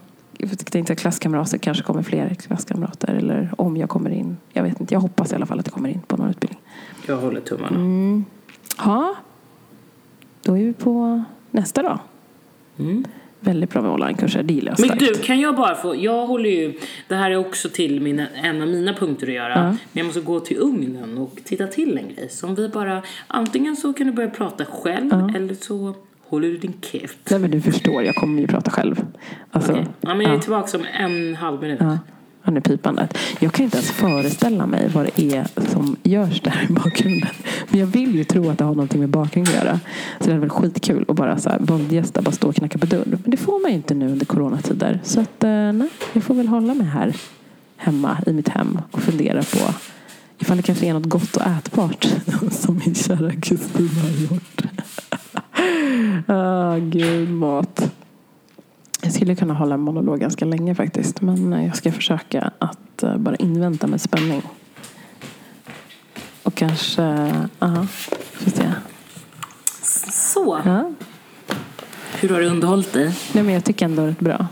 jag 0.40 0.58
tänkte 0.58 0.92
att 0.92 0.98
klasskamrater 0.98 1.58
kanske 1.58 1.84
kommer 1.84 2.02
fler 2.02 2.34
klasskamrater. 2.34 3.14
Eller 3.14 3.50
om 3.56 3.76
jag 3.76 3.88
kommer 3.88 4.10
in. 4.10 4.36
Jag 4.52 4.62
vet 4.62 4.80
inte. 4.80 4.94
Jag 4.94 5.00
hoppas 5.00 5.32
i 5.32 5.34
alla 5.34 5.46
fall 5.46 5.58
att 5.60 5.66
jag 5.66 5.74
kommer 5.74 5.88
in 5.88 6.00
på 6.06 6.16
någon 6.16 6.30
utbildning. 6.30 6.60
Jag 7.06 7.16
håller 7.16 7.40
tummarna. 7.40 7.76
Mm. 7.76 8.24
Ja, 8.78 9.14
då 10.42 10.58
är 10.58 10.64
vi 10.64 10.72
på 10.72 11.24
nästa 11.50 11.82
då. 11.82 11.98
Mm. 12.78 13.04
Väldigt 13.40 13.70
bra 13.70 13.82
med 13.82 13.90
onlinekurser. 13.90 14.42
Det 14.42 14.54
gillar 14.54 14.72
jag 14.72 14.80
Men 14.80 14.98
starkt. 14.98 15.14
du, 15.18 15.22
kan 15.22 15.40
jag 15.40 15.56
bara 15.56 15.74
få, 15.74 15.96
jag 15.96 16.26
håller 16.26 16.50
ju, 16.50 16.78
det 17.08 17.14
här 17.14 17.30
är 17.30 17.36
också 17.36 17.68
till 17.68 18.00
mina, 18.00 18.26
en 18.42 18.62
av 18.62 18.68
mina 18.68 18.94
punkter 18.94 19.26
att 19.26 19.32
göra. 19.32 19.52
Ja. 19.54 19.62
Men 19.62 19.76
jag 19.92 20.06
måste 20.06 20.20
gå 20.20 20.40
till 20.40 20.56
ugnen 20.58 21.18
och 21.18 21.38
titta 21.44 21.66
till 21.66 21.98
en 21.98 22.14
grej. 22.14 22.28
Som 22.30 22.54
vi 22.54 22.68
bara, 22.68 23.02
antingen 23.26 23.76
så 23.76 23.92
kan 23.92 24.06
du 24.06 24.12
börja 24.12 24.30
prata 24.30 24.64
själv 24.64 25.12
eller 25.36 25.54
så 25.54 25.94
håller 26.28 26.48
du 26.48 26.56
din 26.56 26.74
käft. 26.82 27.18
Nej 27.30 27.40
men 27.40 27.50
du 27.50 27.60
förstår, 27.60 28.02
jag 28.02 28.14
kommer 28.14 28.40
ju 28.40 28.46
prata 28.46 28.70
själv. 28.70 29.04
Alltså, 29.50 29.72
Okej. 29.72 29.86
Ja, 30.00 30.14
men 30.14 30.26
jag 30.26 30.34
är 30.34 30.38
tillbaka 30.38 30.78
om 30.78 30.84
en 31.00 31.34
halv 31.34 31.60
minut. 31.60 31.80
Ja, 32.40 32.44
han 32.44 32.56
är 32.56 32.60
pipandet. 32.60 33.18
Jag 33.38 33.52
kan 33.52 33.64
inte 33.64 33.76
ens 33.76 33.90
föreställa 33.90 34.66
mig 34.66 34.88
vad 34.94 35.04
det 35.04 35.22
är 35.22 35.46
som 35.70 35.96
görs 36.02 36.40
där 36.40 36.66
i 36.68 36.72
bakgrunden. 36.72 37.30
Men 37.68 37.80
jag 37.80 37.86
vill 37.86 38.14
ju 38.14 38.24
tro 38.24 38.50
att 38.50 38.58
det 38.58 38.64
har 38.64 38.74
någonting 38.74 39.00
med 39.00 39.08
bakgrund 39.08 39.48
att 39.48 39.54
göra. 39.54 39.80
Så 40.20 40.26
det 40.26 40.32
är 40.32 40.38
väl 40.38 40.50
skitkul 40.50 41.04
att 41.08 41.16
bara 41.16 41.38
så 41.38 41.50
här, 41.50 41.58
våldgästa, 41.60 42.22
bara 42.22 42.32
stå 42.32 42.48
och 42.48 42.54
knacka 42.54 42.78
på 42.78 42.86
dörren. 42.86 43.18
Men 43.22 43.30
det 43.30 43.36
får 43.36 43.62
man 43.62 43.70
ju 43.70 43.76
inte 43.76 43.94
nu 43.94 44.08
under 44.12 44.26
coronatider. 44.26 45.00
Så 45.04 45.20
att, 45.20 45.44
eh, 45.44 45.72
nej, 45.72 45.88
jag 46.12 46.22
får 46.22 46.34
väl 46.34 46.48
hålla 46.48 46.74
mig 46.74 46.86
här 46.86 47.16
hemma 47.76 48.18
i 48.26 48.32
mitt 48.32 48.48
hem 48.48 48.78
och 48.90 49.02
fundera 49.02 49.42
på 49.42 49.74
ifall 50.38 50.56
det 50.56 50.62
kanske 50.62 50.86
är 50.86 50.94
något 50.94 51.06
gott 51.06 51.36
och 51.36 51.46
ätbart 51.46 52.08
som 52.50 52.80
min 52.84 52.94
kära 52.94 53.32
kusin 53.32 53.88
har 53.88 54.10
gjort. 54.10 54.62
Ah, 56.26 56.76
gud, 56.76 57.30
mat. 57.30 57.89
Jag 59.02 59.12
skulle 59.12 59.34
kunna 59.36 59.54
hålla 59.54 59.74
en 59.74 59.80
monolog 59.80 60.20
ganska 60.20 60.44
länge 60.44 60.74
faktiskt. 60.74 61.20
Men 61.20 61.52
eh, 61.52 61.66
jag 61.66 61.76
ska 61.76 61.92
försöka 61.92 62.50
att 62.58 63.02
eh, 63.02 63.16
bara 63.16 63.36
invänta 63.36 63.86
med 63.86 64.00
spänning. 64.00 64.42
Och 66.42 66.54
kanske, 66.54 67.02
ja, 67.58 67.86
får 68.32 68.50
se. 68.50 68.72
Så, 70.12 70.60
Ja. 70.64 70.92
hur 72.20 72.28
har 72.28 72.40
du 72.40 72.46
underhållit 72.46 72.92
dig? 72.92 73.14
Nej 73.32 73.44
men 73.44 73.54
jag 73.54 73.64
tycker 73.64 73.84
ändå 73.84 74.06
rätt 74.06 74.20
bra. 74.20 74.46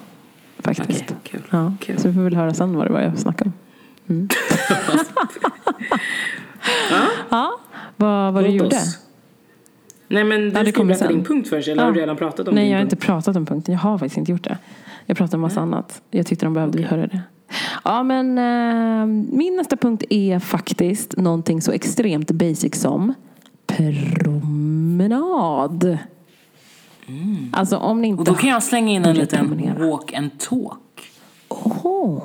Faktiskt. 0.58 1.02
Okej, 1.04 1.16
kul. 1.22 1.42
Ja. 1.50 1.72
Kul. 1.80 1.98
Så 1.98 2.08
vi 2.08 2.14
får 2.14 2.20
väl 2.22 2.36
höra 2.36 2.54
sen 2.54 2.76
vad 2.76 2.86
det 2.86 2.92
var 2.92 3.00
jag 3.00 3.18
snackade 3.18 3.50
om. 3.50 4.14
Mm. 4.14 4.28
ja. 7.30 7.58
Vad, 7.96 8.34
vad 8.34 8.44
du 8.44 8.48
gjorde? 8.50 8.76
oss. 8.76 8.98
Nej 10.08 10.24
men 10.24 10.40
du 10.40 10.50
det 10.50 10.72
ska 10.72 10.84
berätta 10.84 10.98
sen. 11.04 11.12
din 11.14 11.24
punkt 11.24 11.48
först, 11.48 11.68
eller 11.68 11.82
Ja. 11.82 11.86
har 11.86 11.92
du 11.92 12.00
redan 12.00 12.16
pratat 12.16 12.48
om 12.48 12.54
Nej 12.54 12.64
din 12.64 12.70
jag 12.72 12.78
har 12.78 12.82
punkt? 12.82 12.92
inte 12.92 13.06
pratat 13.06 13.36
om 13.36 13.46
punkten. 13.46 13.72
Jag 13.74 13.80
har 13.80 13.98
faktiskt 13.98 14.16
inte 14.18 14.32
gjort 14.32 14.44
det. 14.44 14.58
Jag 15.06 15.16
pratade 15.16 15.36
om 15.36 15.40
massa 15.40 15.60
annat. 15.60 16.02
Jag 16.10 16.26
tyckte 16.26 16.46
de 16.46 16.54
behövde 16.54 16.82
höra 16.82 17.06
det. 17.06 17.20
Ja 17.84 18.02
men 18.02 18.38
eh, 18.38 19.06
min 19.36 19.56
nästa 19.56 19.76
punkt 19.76 20.04
är 20.10 20.38
faktiskt 20.38 21.16
någonting 21.16 21.62
så 21.62 21.72
extremt 21.72 22.30
basic 22.30 22.80
som 22.80 23.14
promenad. 24.58 25.98
Alltså 27.52 27.76
om 27.76 28.00
ni 28.02 28.08
inte... 28.08 28.20
Och 28.20 28.24
då 28.26 28.34
kan 28.34 28.50
jag 28.50 28.62
slänga 28.62 28.92
in 28.92 29.04
en 29.04 29.16
liten 29.16 29.74
walk 29.90 30.12
and 30.12 30.30
talk. 30.38 31.10
Åh! 31.48 32.22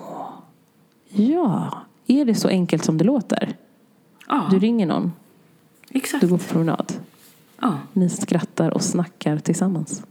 Ja, 1.10 1.78
är 2.08 2.26
det 2.26 2.36
så 2.36 2.48
enkelt 2.48 2.84
som 2.84 2.98
det 2.98 3.04
låter? 3.04 3.56
Ja, 4.28 4.48
Du 4.52 4.60
ringer 4.60 4.86
någon, 4.86 5.12
exakt. 5.90 6.22
du 6.22 6.28
går 6.28 6.38
på 6.38 6.44
promenad. 6.44 6.94
Ja. 7.64 7.78
Ni 7.94 8.10
skrattar 8.10 8.70
och 8.70 8.82
snackar 8.82 9.38
tillsammans. 9.38 10.04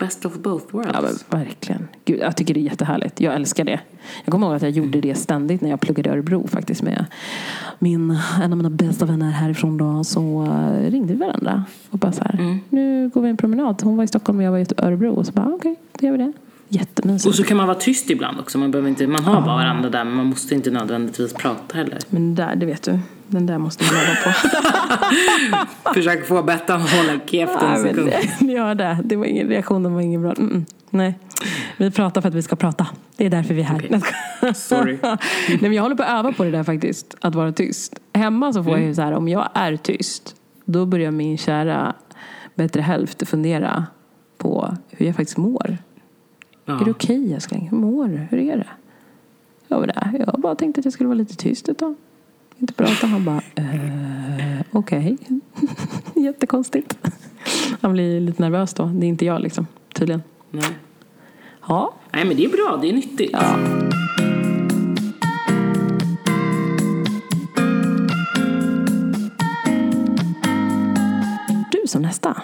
Best 0.00 0.24
of 0.26 0.34
both 0.38 0.64
worlds. 0.74 0.90
Ja, 0.94 1.00
men 1.02 1.40
verkligen. 1.40 1.88
Gud, 2.04 2.20
jag 2.20 2.36
tycker 2.36 2.54
det 2.54 2.60
är 2.60 2.62
jättehärligt. 2.62 3.20
Jag 3.20 3.34
älskar 3.34 3.64
det. 3.64 3.80
Jag 4.24 4.32
kommer 4.32 4.46
ihåg 4.46 4.56
att 4.56 4.62
jag 4.62 4.70
gjorde 4.70 5.00
det 5.00 5.14
ständigt 5.14 5.60
när 5.60 5.70
jag 5.70 5.80
pluggade 5.80 6.08
i 6.08 6.12
Örebro 6.12 6.46
faktiskt 6.46 6.82
med 6.82 7.04
min, 7.78 8.18
en 8.42 8.52
av 8.52 8.56
mina 8.56 8.70
bästa 8.70 9.06
vänner 9.06 9.30
härifrån 9.30 9.76
då. 9.76 10.04
Så 10.04 10.42
uh, 10.42 10.90
ringde 10.90 11.12
vi 11.14 11.18
varandra 11.20 11.64
och 11.90 11.98
bara 11.98 12.12
så 12.12 12.24
här, 12.24 12.34
Mm. 12.40 12.58
nu 12.68 13.08
går 13.14 13.20
vi 13.22 13.28
en 13.28 13.36
promenad. 13.36 13.82
Hon 13.82 13.96
var 13.96 14.04
i 14.04 14.08
Stockholm 14.08 14.38
och 14.38 14.44
jag 14.44 14.50
var 14.50 14.58
i 14.58 14.66
Örebro. 14.76 15.14
Och 15.14 15.26
så 15.26 15.32
bara, 15.32 15.54
okej, 15.54 15.76
då 16.00 16.06
gör 16.06 16.12
vi 16.12 16.18
det. 16.18 16.32
Jättemysigt. 16.68 17.26
Och 17.28 17.34
så 17.34 17.44
kan 17.44 17.56
man 17.56 17.66
vara 17.66 17.78
tyst 17.78 18.10
ibland 18.10 18.40
också. 18.40 18.58
Man, 18.58 18.70
behöver 18.70 18.88
inte, 18.88 19.06
man 19.06 19.24
har 19.24 19.34
bara 19.40 19.56
varandra 19.56 19.90
där 19.90 20.04
men 20.04 20.14
man 20.14 20.26
måste 20.26 20.54
inte 20.54 20.70
nödvändigtvis 20.70 21.34
prata 21.34 21.76
heller. 21.76 21.98
Men 22.10 22.34
där, 22.34 22.56
det 22.56 22.66
vet 22.66 22.82
du. 22.82 22.98
Den 23.28 23.46
där 23.46 23.58
måste 23.58 23.84
man 23.84 23.94
öva 24.02 24.14
på. 25.84 25.94
Försök 25.94 26.26
få 26.26 26.42
Bettan 26.42 26.82
att 26.82 26.90
hålla 26.90 27.12
käften 27.26 27.68
en 27.70 27.82
sekund. 27.82 28.10
det- 28.40 28.58
hör 28.58 28.74
det. 28.74 28.98
det 29.04 29.16
var 29.16 29.24
ingen, 29.26 29.48
reaktionen 29.48 29.94
var 29.94 30.00
ingen 30.00 30.22
bra. 30.22 30.32
Mm, 30.32 30.50
mm. 30.50 30.64
Nej. 30.90 31.18
Vi 31.76 31.90
pratar 31.90 32.20
för 32.20 32.28
att 32.28 32.34
vi 32.34 32.42
ska 32.42 32.56
prata. 32.56 32.86
Det 33.16 33.26
är 33.26 33.30
därför 33.30 33.54
vi 33.54 33.60
är 33.60 33.64
här. 33.64 33.78
Skojar. 33.78 34.52
Sorry. 34.52 34.98
Nej, 35.02 35.58
men 35.60 35.72
jag 35.72 35.82
håller 35.82 35.96
på 35.96 36.02
att 36.02 36.08
öva 36.18 36.32
på 36.32 36.44
det 36.44 36.50
där 36.50 36.64
faktiskt. 36.64 37.14
Att 37.20 37.34
vara 37.34 37.52
tyst. 37.52 37.98
Hemma 38.14 38.52
så 38.52 38.62
får 38.64 38.70
Mm. 38.70 38.82
jag 38.82 38.88
ju 38.88 38.94
så 38.94 39.02
här, 39.02 39.12
om 39.12 39.28
jag 39.28 39.48
är 39.54 39.76
tyst. 39.76 40.34
Då 40.64 40.86
börjar 40.86 41.10
min 41.10 41.38
kära 41.38 41.94
bättre 42.54 42.80
hälft 42.82 43.28
fundera 43.28 43.86
på 44.38 44.76
hur 44.90 45.06
jag 45.06 45.16
faktiskt 45.16 45.36
mår. 45.38 45.78
Ja. 46.68 46.80
Är 46.80 46.84
det 46.84 46.90
okej 46.90 47.34
älskling? 47.34 47.68
Hur 47.70 47.78
mår 47.78 48.08
du? 48.08 48.16
Hur 48.16 48.38
är 48.38 48.56
det? 48.56 48.66
Jag 49.68 49.80
var 49.80 49.86
där. 49.86 50.24
Jag 50.26 50.40
bara 50.40 50.54
tänkte 50.54 50.78
att 50.78 50.84
jag 50.84 50.92
skulle 50.94 51.08
vara 51.08 51.18
lite 51.18 51.36
tyst 51.36 51.68
ett 51.68 51.78
tag. 51.78 51.94
Inte 52.58 52.72
prata. 52.72 53.06
Han 53.06 53.24
bara, 53.24 53.42
eh, 53.54 54.60
okej. 54.70 55.16
Jättekonstigt. 56.14 56.98
Han 57.80 57.92
blir 57.92 58.20
lite 58.20 58.42
nervös 58.42 58.74
då. 58.74 58.84
Det 58.84 59.06
är 59.06 59.08
inte 59.08 59.24
jag 59.24 59.40
liksom, 59.40 59.66
tydligen. 59.94 60.22
Nej. 60.50 60.76
Ja. 61.68 61.94
Nej 62.12 62.24
men 62.24 62.36
det 62.36 62.44
är 62.44 62.48
bra, 62.48 62.78
det 62.82 62.88
är 62.88 62.92
nyttigt. 62.92 63.32
ja. 63.32 63.56
Du 71.72 71.88
som 71.88 72.02
nästa. 72.02 72.42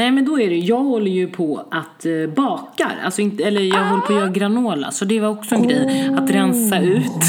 Nej 0.00 0.10
men 0.10 0.24
då 0.24 0.40
är 0.40 0.50
det, 0.50 0.56
jag 0.56 0.82
håller 0.82 1.10
ju 1.10 1.28
på 1.28 1.66
att 1.70 2.06
eh, 2.06 2.26
baka, 2.36 2.90
alltså 3.04 3.22
inte, 3.22 3.44
eller 3.44 3.60
jag 3.60 3.84
håller 3.84 4.02
på 4.02 4.12
att 4.12 4.18
göra 4.18 4.28
granola. 4.28 4.90
Så 4.90 5.04
det 5.04 5.20
var 5.20 5.28
också 5.28 5.54
en 5.54 5.68
grej, 5.68 6.14
att 6.16 6.30
rensa 6.30 6.80
ut 6.80 7.22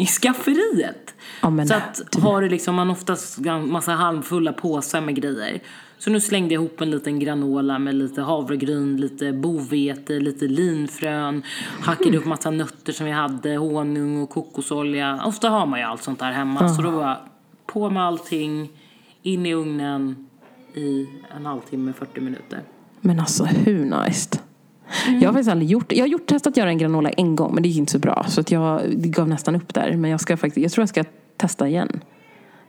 i 0.00 0.06
skafferiet. 0.06 1.14
Men 1.42 1.68
så 1.68 1.74
att 1.74 2.14
har 2.22 2.42
du 2.42 2.48
liksom, 2.48 2.74
man 2.74 2.90
oftast 2.90 3.38
massa 3.66 3.92
halvfulla 3.92 4.52
påsar 4.52 5.00
med 5.00 5.14
grejer. 5.14 5.60
Så 5.98 6.10
nu 6.10 6.20
slängde 6.20 6.54
jag 6.54 6.62
ihop 6.62 6.80
en 6.80 6.90
liten 6.90 7.18
granola 7.18 7.78
med 7.78 7.94
lite 7.94 8.22
havregryn, 8.22 8.96
lite 8.96 9.32
bovete, 9.32 10.12
lite 10.12 10.44
linfrön. 10.44 11.42
Hackade 11.80 12.18
upp 12.18 12.26
massa 12.26 12.50
nötter 12.50 12.92
som 12.92 13.06
jag 13.06 13.16
hade, 13.16 13.56
honung 13.56 14.22
och 14.22 14.30
kokosolja. 14.30 15.20
Ofta 15.24 15.48
har 15.48 15.66
man 15.66 15.78
ju 15.78 15.84
allt 15.84 16.02
sånt 16.02 16.18
där 16.18 16.32
hemma. 16.32 16.68
Så 16.68 16.82
då 16.82 16.90
var 16.90 17.18
på 17.66 17.90
med 17.90 18.02
allting, 18.02 18.68
in 19.22 19.46
i 19.46 19.54
ugnen 19.54 20.27
i 20.74 21.08
en 21.36 21.46
halvtimme, 21.46 21.92
40 21.92 22.20
minuter. 22.20 22.60
Men 23.00 23.20
alltså 23.20 23.44
hur 23.44 23.84
nice? 23.84 24.38
Jag 25.06 25.28
har 25.28 25.32
faktiskt 25.32 25.50
aldrig 25.50 25.70
gjort 25.70 25.92
Jag 25.92 26.02
har 26.04 26.08
gjort, 26.08 26.26
testat 26.26 26.50
att 26.50 26.56
göra 26.56 26.68
en 26.68 26.78
granola 26.78 27.10
en 27.10 27.36
gång 27.36 27.54
men 27.54 27.62
det 27.62 27.68
gick 27.68 27.78
inte 27.78 27.92
så 27.92 27.98
bra. 27.98 28.24
Så 28.28 28.40
att 28.40 28.50
jag 28.50 28.82
gav 28.90 29.28
nästan 29.28 29.56
upp 29.56 29.74
där. 29.74 29.96
Men 29.96 30.10
jag, 30.10 30.20
ska 30.20 30.36
faktiskt, 30.36 30.62
jag 30.62 30.72
tror 30.72 30.82
jag 30.82 30.88
ska 30.88 31.04
testa 31.36 31.68
igen. 31.68 32.00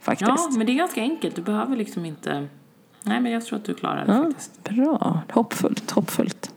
Faktiskt. 0.01 0.29
Ja, 0.29 0.49
men 0.57 0.65
det 0.65 0.71
är 0.71 0.75
ganska 0.77 1.01
enkelt. 1.01 1.35
Du 1.35 1.41
behöver 1.41 1.75
liksom 1.77 2.05
inte... 2.05 2.47
Nej, 3.03 3.21
men 3.21 3.31
jag 3.31 3.45
tror 3.45 3.59
att 3.59 3.65
du 3.65 3.73
klarar 3.73 4.05
det 4.05 4.13
Ja, 4.13 4.23
faktiskt. 4.23 4.63
bra. 4.63 5.21
Hoppfullt, 5.31 5.91
hoppfullt. 5.91 6.51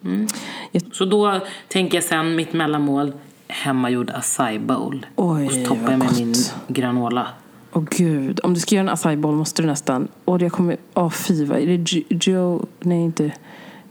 Så 0.92 1.04
då 1.04 1.40
tänker 1.68 1.96
jag 1.96 2.04
sen, 2.04 2.36
mitt 2.36 2.52
mellanmål, 2.52 3.12
hemmagjord 3.48 4.10
acai 4.10 4.58
bowl. 4.58 5.06
Oj, 5.16 5.46
och 5.46 5.52
så 5.52 5.64
toppar 5.64 5.90
jag 5.90 5.98
med 5.98 6.12
min 6.16 6.34
granola. 6.68 7.28
Åh 7.72 7.82
gud, 7.90 8.40
om 8.42 8.54
du 8.54 8.60
ska 8.60 8.74
göra 8.74 8.86
en 8.86 8.92
acai 8.92 9.16
bowl 9.16 9.34
måste 9.34 9.62
du 9.62 9.68
nästan... 9.68 10.08
Åh, 10.24 10.42
jag 10.42 10.52
kommer... 10.52 10.76
Åh 10.94 11.10
fy, 11.10 11.44
vad 11.44 11.58
är 11.58 11.66
det? 11.66 12.26
Joe... 12.26 12.66
Nej, 12.80 13.00
inte 13.00 13.32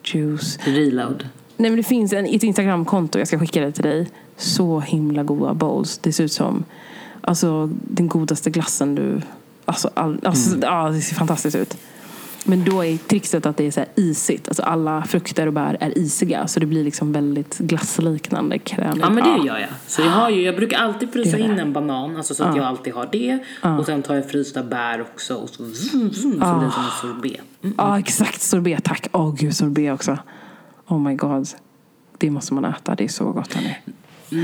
juice. 0.04 0.60
Reload. 0.64 1.28
Nej, 1.58 1.72
men 1.72 1.78
det 1.78 1.84
finns 1.84 2.14
en, 2.14 2.26
ett 2.26 2.44
Instagramkonto, 2.44 3.20
jag 3.20 3.28
ska 3.28 3.40
skicka 3.40 3.62
det 3.62 3.72
till 3.72 3.84
dig. 3.84 4.08
Så 4.38 4.80
himla 4.80 5.24
goda 5.24 5.54
bowls. 5.54 5.98
Det 5.98 6.14
ser 6.14 6.24
ut 6.24 6.32
som 6.32 6.64
alltså, 7.22 7.70
den 7.88 8.08
godaste 8.08 8.50
glassen 8.50 8.96
du... 8.96 9.22
Alltså, 9.66 9.90
all, 9.94 10.20
alltså 10.24 10.58
ja, 10.62 10.90
det 10.90 11.02
ser 11.02 11.16
fantastiskt 11.16 11.56
ut. 11.56 11.78
Men 12.46 12.64
då 12.64 12.86
är 12.86 12.98
trixet 12.98 13.46
att 13.46 13.58
det 13.58 13.68
är 13.68 13.72
så 13.72 13.84
isigt. 13.96 14.48
Alltså 14.48 14.64
alla 14.64 15.04
frukter 15.04 15.48
och 15.48 15.54
bär 15.54 15.78
är 15.80 15.98
isiga. 15.98 16.48
Så 16.48 16.60
det 16.60 16.66
blir 16.66 16.84
liksom 16.84 17.12
väldigt 17.12 17.58
glassliknande 17.58 18.58
krämigt. 18.60 18.98
Ja, 19.02 19.10
men 19.10 19.24
det 19.24 19.48
gör 19.48 19.58
jag. 19.58 19.70
Så 19.88 20.02
jag, 20.02 20.10
har 20.10 20.30
ju, 20.30 20.42
jag 20.42 20.56
brukar 20.56 20.78
alltid 20.78 21.14
frysa 21.14 21.38
in 21.38 21.60
en 21.60 21.74
banan, 21.74 22.18
alltså 22.18 22.36
så 22.36 22.44
att 22.44 22.56
jag 22.56 22.66
alltid 22.66 22.94
har 22.94 23.10
det. 23.12 23.40
Och 23.80 23.86
sen 23.86 24.02
tar 24.02 24.16
jag 24.16 24.30
frysta 24.30 24.64
bär 24.64 25.02
också 25.02 25.36
och 25.36 25.50
så, 25.50 25.66
zoom, 25.66 26.14
så 26.14 26.28
blir 26.28 26.40
det 26.40 26.72
som 26.72 26.84
en 26.84 26.92
sorbet. 27.02 27.42
Mm. 27.64 27.76
Ja, 27.78 28.00
exakt. 28.00 28.42
Sorbet, 28.42 28.84
tack. 28.84 29.08
Åh 29.12 29.36
gud, 29.36 29.56
sorbet 29.56 29.94
också. 29.94 30.18
Oh 30.88 31.00
my 31.00 31.16
god. 31.16 31.48
Det 32.18 32.30
måste 32.32 32.54
man 32.54 32.66
äta. 32.66 32.96
Det 32.96 33.04
är 33.04 33.08
så 33.08 33.32
gott. 33.32 33.54
Hörni. 33.54 33.78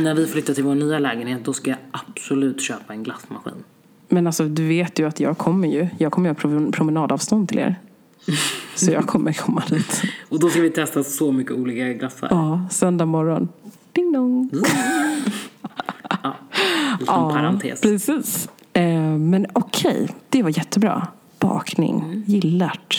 När 0.04 0.14
vi 0.14 0.26
flyttar 0.28 0.54
till 0.54 0.64
vår 0.64 0.76
nya 0.76 1.00
lägenhet, 1.00 1.46
då 1.46 1.54
ska 1.54 1.70
jag 1.70 1.80
absolut 1.92 2.62
köpa 2.62 2.94
en 2.94 3.04
glassmaskin. 3.04 3.54
Men 4.10 4.28
alltså, 4.28 4.44
du 4.46 4.68
vet 4.68 5.00
ju 5.00 5.08
att 5.08 5.20
jag 5.20 5.38
kommer 5.38 5.68
ju. 5.68 5.88
Jag 5.98 6.12
kommer 6.12 6.30
ju 6.30 6.34
ha 6.36 6.40
prom- 6.42 6.72
promenadavstånd 6.72 7.50
till 7.50 7.60
er. 7.60 7.76
Så 8.76 8.92
jag 8.92 9.08
kommer 9.08 9.34
komma 9.34 9.64
dit. 9.70 10.02
Och 10.30 10.40
då 10.40 10.50
ska 10.50 10.62
vi 10.62 10.70
testa 10.70 11.04
så 11.04 11.32
mycket 11.32 11.54
olika 11.54 11.94
glassar. 11.94 12.28
Ja, 12.32 12.62
söndag 12.72 13.06
morgon. 13.06 13.50
Ding 13.94 14.12
dong. 14.14 14.50
Liten 17.00 17.06
parentes. 17.16 17.82
precis. 17.82 18.50
Eh, 18.74 18.94
men 19.02 19.46
okej, 19.54 20.08
det 20.30 20.44
var 20.44 20.58
jättebra. 20.58 21.08
Bakning, 21.40 21.96
Mm. 22.00 22.24
gillat. 22.28 22.94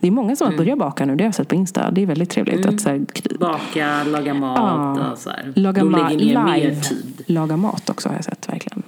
Det 0.00 0.06
är 0.06 0.10
många 0.10 0.36
som 0.36 0.46
har 0.50 0.56
börjat 0.56 0.78
baka 0.78 1.04
nu, 1.06 1.16
det 1.16 1.24
har 1.24 1.26
jag 1.28 1.34
sett 1.34 1.48
på 1.48 1.54
Insta. 1.54 1.90
Det 1.90 2.02
är 2.02 2.06
väldigt 2.06 2.30
trevligt. 2.30 2.64
Mm. 2.64 2.74
Att 2.74 2.80
så 2.80 2.88
här, 2.88 3.06
Baka, 3.40 4.04
laga 4.04 4.34
mat 4.34 5.12
och 5.12 5.18
så 5.18 5.30
här. 5.30 5.52
laga 5.56 5.84
mat, 5.84 6.12
lägger 6.12 6.24
ner 6.44 6.56
live. 6.56 6.68
mer 6.74 6.80
tid. 6.80 7.22
Laga 7.26 7.56
mat 7.56 7.90
också 7.90 8.08
har 8.08 8.16
jag 8.16 8.24
sett 8.24 8.48
verkligen. 8.48 8.82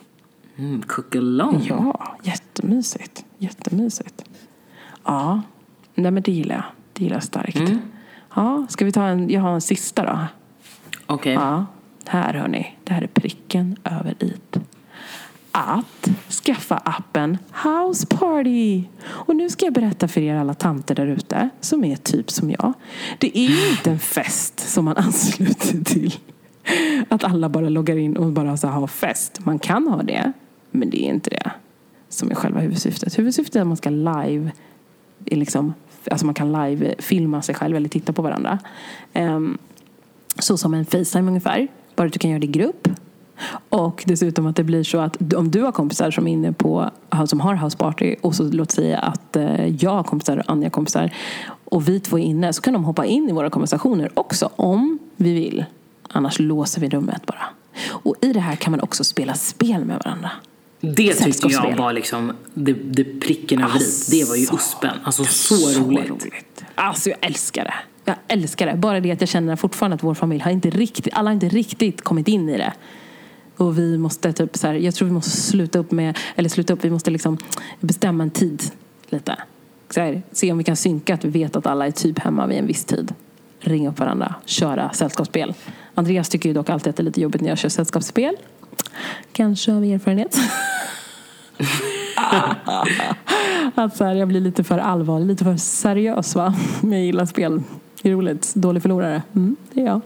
Mm, 0.57 0.83
cook 0.83 1.17
along. 1.17 1.65
Ja, 1.69 2.17
jättemysigt. 2.23 3.25
Jättemysigt. 3.39 4.25
Ja, 5.05 5.43
nej 5.95 6.11
men 6.11 6.23
det 6.23 6.33
gillar 6.33 6.55
jag. 6.55 6.65
Det 6.93 7.05
gillar 7.05 7.17
jag 7.17 7.25
starkt. 7.25 7.57
Mm. 7.57 7.79
Ja, 8.35 8.67
ska 8.69 8.85
vi 8.85 8.93
ta 8.93 9.07
en, 9.07 9.31
jag 9.31 9.41
har 9.41 9.55
en 9.55 9.61
sista 9.61 10.05
då. 10.05 10.19
Okej. 11.07 11.33
Ja, 11.33 11.67
här 12.07 12.35
hörni. 12.35 12.77
Det 12.85 12.93
här 12.93 13.03
är 13.03 13.07
pricken 13.07 13.77
över 13.85 14.15
it. 14.25 14.57
Att 15.53 16.11
skaffa 16.45 16.77
appen 16.77 17.39
House 17.65 18.07
Party. 18.07 18.85
Och 19.05 19.37
nu 19.37 19.51
ska 19.51 19.67
jag 19.67 19.75
berätta 19.75 20.09
för 20.09 20.21
er 20.21 20.35
alla 20.35 20.55
tanter 20.55 20.95
där 20.95 21.07
ute 21.07 21.49
som 21.61 21.85
är 21.85 21.97
typ 21.97 22.31
som 22.31 22.51
jag. 22.51 22.73
Det 23.19 23.39
är 23.39 23.71
inte 23.71 23.91
en 23.91 23.99
fest 23.99 24.61
som 24.61 24.85
man 24.85 24.97
ansluter 24.97 25.85
till. 25.85 26.15
Att 27.09 27.25
alla 27.25 27.49
bara 27.49 27.69
loggar 27.69 27.97
in 27.97 28.17
och 28.17 28.33
bara 28.33 28.57
så 28.57 28.69
har 28.69 28.87
fest. 28.87 29.41
Man 29.45 29.59
kan 29.59 29.89
ha 29.89 30.03
det, 30.03 30.33
men 30.71 30.91
det 30.91 31.05
är 31.05 31.09
inte 31.09 31.31
det 31.31 31.51
som 32.09 32.31
är 32.31 32.35
själva 32.35 32.61
huvudsyftet. 32.61 33.19
Huvudsyftet 33.19 33.57
är 33.57 33.61
att 33.61 33.67
man 33.67 33.77
ska 33.77 33.91
live 33.91 34.53
är 35.27 35.37
liksom, 35.37 35.75
alltså 36.11 36.27
man 36.27 36.35
kan 36.35 36.53
live 36.53 36.95
filma 36.99 37.43
sig 37.43 37.55
själv 37.55 37.77
eller 37.77 37.89
titta 37.89 38.13
på 38.13 38.23
varandra. 38.23 38.59
Um, 39.15 39.59
så 40.39 40.57
som 40.57 40.75
en 40.75 40.85
Facetime 40.85 41.29
ungefär. 41.29 41.69
Bara 41.97 42.07
att 42.07 42.13
du 42.13 42.19
kan 42.19 42.31
göra 42.31 42.41
det 42.41 42.47
i 42.47 42.51
grupp. 42.51 42.89
Och 43.69 44.05
dessutom 44.07 44.47
att 44.47 44.57
det 44.57 44.65
blir 44.65 44.85
så 44.85 44.99
att 44.99 45.33
om 45.33 45.51
du 45.51 45.61
har 45.61 45.73
kompisar 45.73 46.11
som 46.11 46.29
är 46.29 46.33
inne 46.33 46.53
på 46.53 46.91
som 47.27 47.41
har 47.41 47.55
houseparty 47.55 48.17
och 48.21 48.35
så 48.35 48.43
låt 48.43 48.71
säga 48.71 48.99
att 48.99 49.37
eh, 49.37 49.67
jag 49.67 49.91
har 49.91 50.03
kompisar 50.03 50.37
och 50.37 50.51
Anja 50.51 50.67
har 50.67 50.71
kompisar 50.71 51.15
och 51.65 51.89
vi 51.89 52.01
två 52.01 52.19
är 52.19 52.23
inne 52.23 52.53
så 52.53 52.63
kan 52.63 52.73
de 52.73 52.85
hoppa 52.85 53.07
in 53.07 53.29
i 53.29 53.33
våra 53.33 53.51
konversationer 53.51 54.11
också 54.15 54.51
om 54.57 54.99
vi 55.17 55.35
vill. 55.35 55.65
Annars 56.09 56.39
låser 56.39 56.81
vi 56.81 56.89
rummet 56.89 57.27
bara. 57.27 57.45
Och 57.89 58.15
i 58.21 58.33
det 58.33 58.41
här 58.41 58.57
kan 58.57 58.71
man 58.71 58.81
också 58.81 59.05
spela 59.05 59.35
spel 59.35 59.85
med 59.85 60.01
varandra. 60.05 60.31
Det 60.85 61.15
tyckte 61.15 61.49
jag 61.49 61.77
var 61.77 61.93
liksom 61.93 62.33
det, 62.55 62.73
det 62.73 63.05
pricken 63.05 63.63
över 63.63 63.83
i. 63.83 64.11
Det 64.11 64.29
var 64.29 64.37
ju 64.37 64.41
Alltså, 64.41 64.55
uspen. 64.55 64.97
Alltså 65.05 65.25
så, 65.25 65.81
roligt. 65.81 66.65
Alltså 66.75 67.11
jag 67.11 67.19
älskar 67.21 67.65
det. 67.65 67.75
Jag 68.05 68.17
älskar 68.29 68.67
det. 68.67 68.75
Bara 68.77 69.01
det 69.01 69.11
att 69.11 69.21
jag 69.21 69.29
känner 69.29 69.57
fortfarande 69.57 69.95
att 69.95 70.03
vår 70.03 70.15
familj 70.15 70.43
har 70.43 70.51
inte 70.51 70.71
riktigt, 70.71 71.15
alla 71.15 71.31
har 71.31 71.35
inte 71.35 71.49
riktigt 71.49 72.03
kommit 72.03 72.29
in 72.29 72.49
i 72.49 72.59
det. 72.59 72.73
Och 73.57 73.79
vi 73.79 73.99
måste 73.99 74.33
typ 74.33 74.57
så 74.57 74.67
här, 74.67 74.75
jag 74.75 74.95
tror 74.95 75.09
vi 75.09 75.15
måste 75.15 75.31
sluta 75.31 75.79
upp 75.79 75.91
med, 75.91 76.19
eller 76.37 76.49
sluta 76.49 76.73
upp, 76.73 76.85
vi 76.85 76.91
måste 76.91 77.11
liksom 77.11 77.39
bestämma 77.81 78.23
en 78.23 78.31
tid 78.31 78.63
lite. 79.09 79.37
Så 79.91 80.01
här, 80.01 80.23
se 80.33 80.53
om 80.53 80.59
vi 80.59 80.65
kan 80.65 80.77
synka 80.77 81.15
att 81.15 81.25
vi 81.25 81.29
vet 81.29 81.57
att 81.57 81.67
alla 81.67 81.87
är 81.87 81.91
typ 81.91 82.19
hemma 82.19 82.47
vid 82.47 82.59
en 82.59 82.67
viss 82.67 82.85
tid. 82.85 83.15
Ringa 83.61 83.91
upp 83.91 83.99
varandra, 83.99 84.35
köra 84.45 84.93
sällskapsspel. 84.93 85.55
Andreas 85.95 86.29
tycker 86.29 86.49
ju 86.49 86.53
dock 86.55 86.71
alltid 86.71 86.91
att 86.91 86.97
det 86.97 87.03
är 87.03 87.05
lite 87.05 87.21
jobbigt 87.21 87.41
när 87.41 87.49
jag 87.49 87.59
kör 87.59 87.69
sällskapsspel. 87.69 88.37
Kanske 89.33 89.73
av 89.73 89.85
erfarenhet. 89.85 90.39
att 93.75 93.97
så 93.97 94.05
här, 94.05 94.15
jag 94.15 94.29
blir 94.29 94.41
lite 94.41 94.65
för 94.65 94.79
allvarlig, 94.79 95.27
lite 95.27 95.45
för 95.45 95.57
seriös 95.57 96.35
va. 96.35 96.55
Men 96.81 96.93
jag 96.93 97.07
gillar 97.07 97.27
spel. 97.27 97.63
Det 98.03 98.09
är 98.09 98.13
roligt. 98.13 98.55
Dålig 98.55 98.83
förlorare. 98.83 99.23
Mm, 99.35 99.57
det 99.73 99.81
är 99.81 99.87
jag. 99.87 100.01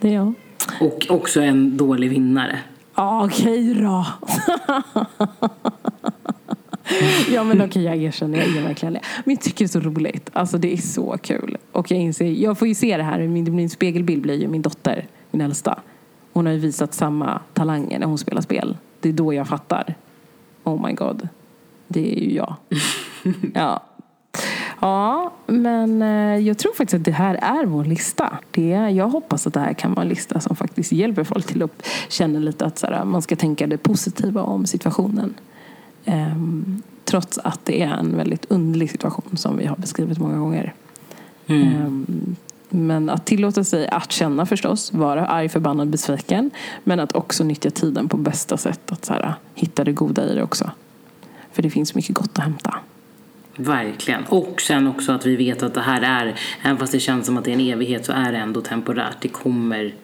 Det 0.00 0.08
är 0.08 0.14
jag. 0.14 0.34
Och 0.80 1.06
också 1.08 1.40
en 1.40 1.76
dålig 1.76 2.10
vinnare. 2.10 2.58
Ja, 2.94 3.24
okej 3.24 3.74
då. 3.74 4.06
ja 7.30 7.44
men 7.44 7.62
okej 7.62 7.82
jag 7.82 7.96
erkänner, 7.96 8.38
jag 8.38 8.56
är 8.56 8.62
verkligen 8.62 8.92
det. 8.92 9.00
Men 9.24 9.34
jag 9.34 9.42
tycker 9.42 9.58
det 9.58 9.66
är 9.66 9.80
så 9.80 9.80
roligt. 9.80 10.30
Alltså 10.32 10.58
det 10.58 10.72
är 10.72 10.76
så 10.76 11.16
kul. 11.22 11.56
Och 11.72 11.90
jag 11.90 12.00
inser, 12.00 12.26
jag 12.26 12.58
får 12.58 12.68
ju 12.68 12.74
se 12.74 12.96
det 12.96 13.02
här, 13.02 13.18
min, 13.18 13.56
min 13.56 13.70
spegelbild 13.70 14.22
blir 14.22 14.40
ju 14.40 14.48
min 14.48 14.62
dotter, 14.62 15.06
min 15.30 15.40
äldsta. 15.40 15.78
Hon 16.32 16.46
har 16.46 16.52
ju 16.52 16.58
visat 16.58 16.94
samma 16.94 17.40
talanger 17.54 17.98
när 17.98 18.06
hon 18.06 18.18
spelar 18.18 18.40
spel. 18.40 18.76
Det 19.00 19.08
är 19.08 19.12
då 19.12 19.34
jag 19.34 19.48
fattar. 19.48 19.94
Oh 20.66 20.86
my 20.86 20.92
god. 20.92 21.28
Det 21.88 22.18
är 22.18 22.20
ju 22.20 22.34
jag. 22.34 22.54
ja. 23.54 23.82
Ja, 24.80 25.32
men 25.46 26.02
eh, 26.02 26.46
jag 26.46 26.58
tror 26.58 26.72
faktiskt 26.72 26.94
att 26.94 27.04
det 27.04 27.12
här 27.12 27.34
är 27.34 27.66
vår 27.66 27.84
lista. 27.84 28.38
Det, 28.50 28.68
jag 28.70 29.08
hoppas 29.08 29.46
att 29.46 29.54
det 29.54 29.60
här 29.60 29.72
kan 29.72 29.94
vara 29.94 30.02
en 30.02 30.08
lista 30.08 30.40
som 30.40 30.56
faktiskt 30.56 30.92
hjälper 30.92 31.24
folk 31.24 31.46
till 31.46 31.62
att 31.62 31.86
känna 32.08 32.38
lite 32.38 32.66
att 32.66 32.78
så 32.78 32.86
här, 32.86 33.04
man 33.04 33.22
ska 33.22 33.36
tänka 33.36 33.66
det 33.66 33.78
positiva 33.78 34.42
om 34.42 34.66
situationen. 34.66 35.34
Ehm, 36.04 36.82
trots 37.04 37.38
att 37.38 37.64
det 37.64 37.82
är 37.82 37.92
en 37.92 38.16
väldigt 38.16 38.44
underlig 38.48 38.90
situation 38.90 39.36
som 39.36 39.56
vi 39.56 39.66
har 39.66 39.76
beskrivit 39.76 40.18
många 40.18 40.38
gånger. 40.38 40.74
Ehm, 41.46 42.36
men 42.76 43.10
att 43.10 43.26
tillåta 43.26 43.64
sig 43.64 43.88
att 43.88 44.12
känna 44.12 44.46
förstås, 44.46 44.92
vara 44.92 45.26
arg, 45.26 45.48
förbannad, 45.48 45.88
besviken. 45.88 46.50
Men 46.84 47.00
att 47.00 47.16
också 47.16 47.44
nyttja 47.44 47.70
tiden 47.70 48.08
på 48.08 48.16
bästa 48.16 48.56
sätt. 48.56 48.92
Att 48.92 49.04
så 49.04 49.12
här, 49.12 49.34
hitta 49.54 49.84
det 49.84 49.92
goda 49.92 50.32
i 50.32 50.34
det 50.34 50.42
också. 50.42 50.70
För 51.52 51.62
det 51.62 51.70
finns 51.70 51.94
mycket 51.94 52.14
gott 52.14 52.38
att 52.38 52.44
hämta. 52.44 52.74
Verkligen. 53.56 54.24
Och 54.24 54.60
sen 54.60 54.86
också 54.86 55.12
att 55.12 55.26
vi 55.26 55.36
vet 55.36 55.62
att 55.62 55.74
det 55.74 55.80
här 55.80 56.02
är, 56.02 56.34
även 56.62 56.78
fast 56.78 56.92
det 56.92 57.00
känns 57.00 57.26
som 57.26 57.36
att 57.36 57.44
det 57.44 57.50
är 57.50 57.54
en 57.54 57.60
evighet 57.60 58.06
så 58.06 58.12
är 58.12 58.32
det 58.32 58.38
ändå 58.38 58.60
temporärt. 58.60 59.16
Det 59.20 59.28
kommer 59.28 59.94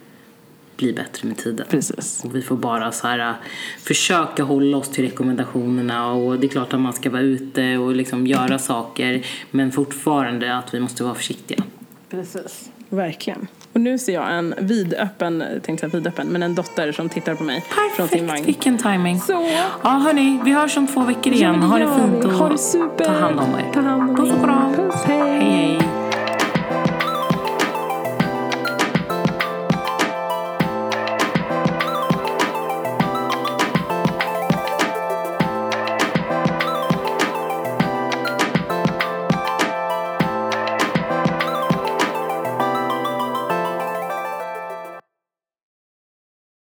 bli 0.76 0.92
bättre 0.92 1.28
med 1.28 1.36
tiden. 1.36 1.66
Precis. 1.70 2.24
Och 2.24 2.36
vi 2.36 2.42
får 2.42 2.56
bara 2.56 2.92
så 2.92 3.06
här, 3.06 3.34
försöka 3.78 4.42
hålla 4.42 4.76
oss 4.76 4.88
till 4.88 5.04
rekommendationerna 5.04 6.12
och 6.12 6.38
det 6.38 6.46
är 6.46 6.48
klart 6.48 6.74
att 6.74 6.80
man 6.80 6.92
ska 6.92 7.10
vara 7.10 7.22
ute 7.22 7.76
och 7.76 7.94
liksom 7.94 8.26
göra 8.26 8.58
saker 8.58 9.26
men 9.50 9.72
fortfarande 9.72 10.56
att 10.56 10.74
vi 10.74 10.80
måste 10.80 11.04
vara 11.04 11.14
försiktiga. 11.14 11.64
Precis. 12.12 12.70
Verkligen. 12.88 13.46
Och 13.72 13.80
nu 13.80 13.98
ser 13.98 14.12
jag 14.12 14.38
en 14.38 14.54
vidöppen, 14.58 15.44
tänkte 15.62 15.90
säga 15.90 15.98
vidöppen, 15.98 16.28
men 16.28 16.42
en 16.42 16.54
dotter 16.54 16.92
som 16.92 17.08
tittar 17.08 17.34
på 17.34 17.44
mig 17.44 17.64
från 17.96 18.08
sin 18.08 18.18
vagn. 18.18 18.28
Perfekt, 18.28 18.48
vilken 18.48 18.78
timing. 18.78 19.20
Så. 19.20 19.48
Ja 19.82 19.90
hörni, 19.90 20.40
vi 20.44 20.52
hörs 20.52 20.76
om 20.76 20.86
två 20.86 21.00
veckor 21.00 21.32
igen. 21.32 21.58
Ja, 21.60 21.66
ha 21.66 21.78
det 21.78 21.88
fint 21.96 22.24
och 22.24 22.32
ha 22.32 22.48
det 22.48 22.58
super. 22.58 23.04
ta 23.04 23.12
hand 23.12 23.40
om 23.40 23.54
er. 23.54 23.72
Ta 23.74 23.80
hand 23.80 24.10
om 24.10 24.16
Puss 24.16 24.30
och 24.30 24.38
er. 24.38 24.42
kram. 24.44 24.74
Puss, 24.76 25.02
hej. 25.04 25.18
hej. 25.18 25.40
hej. 25.40 26.01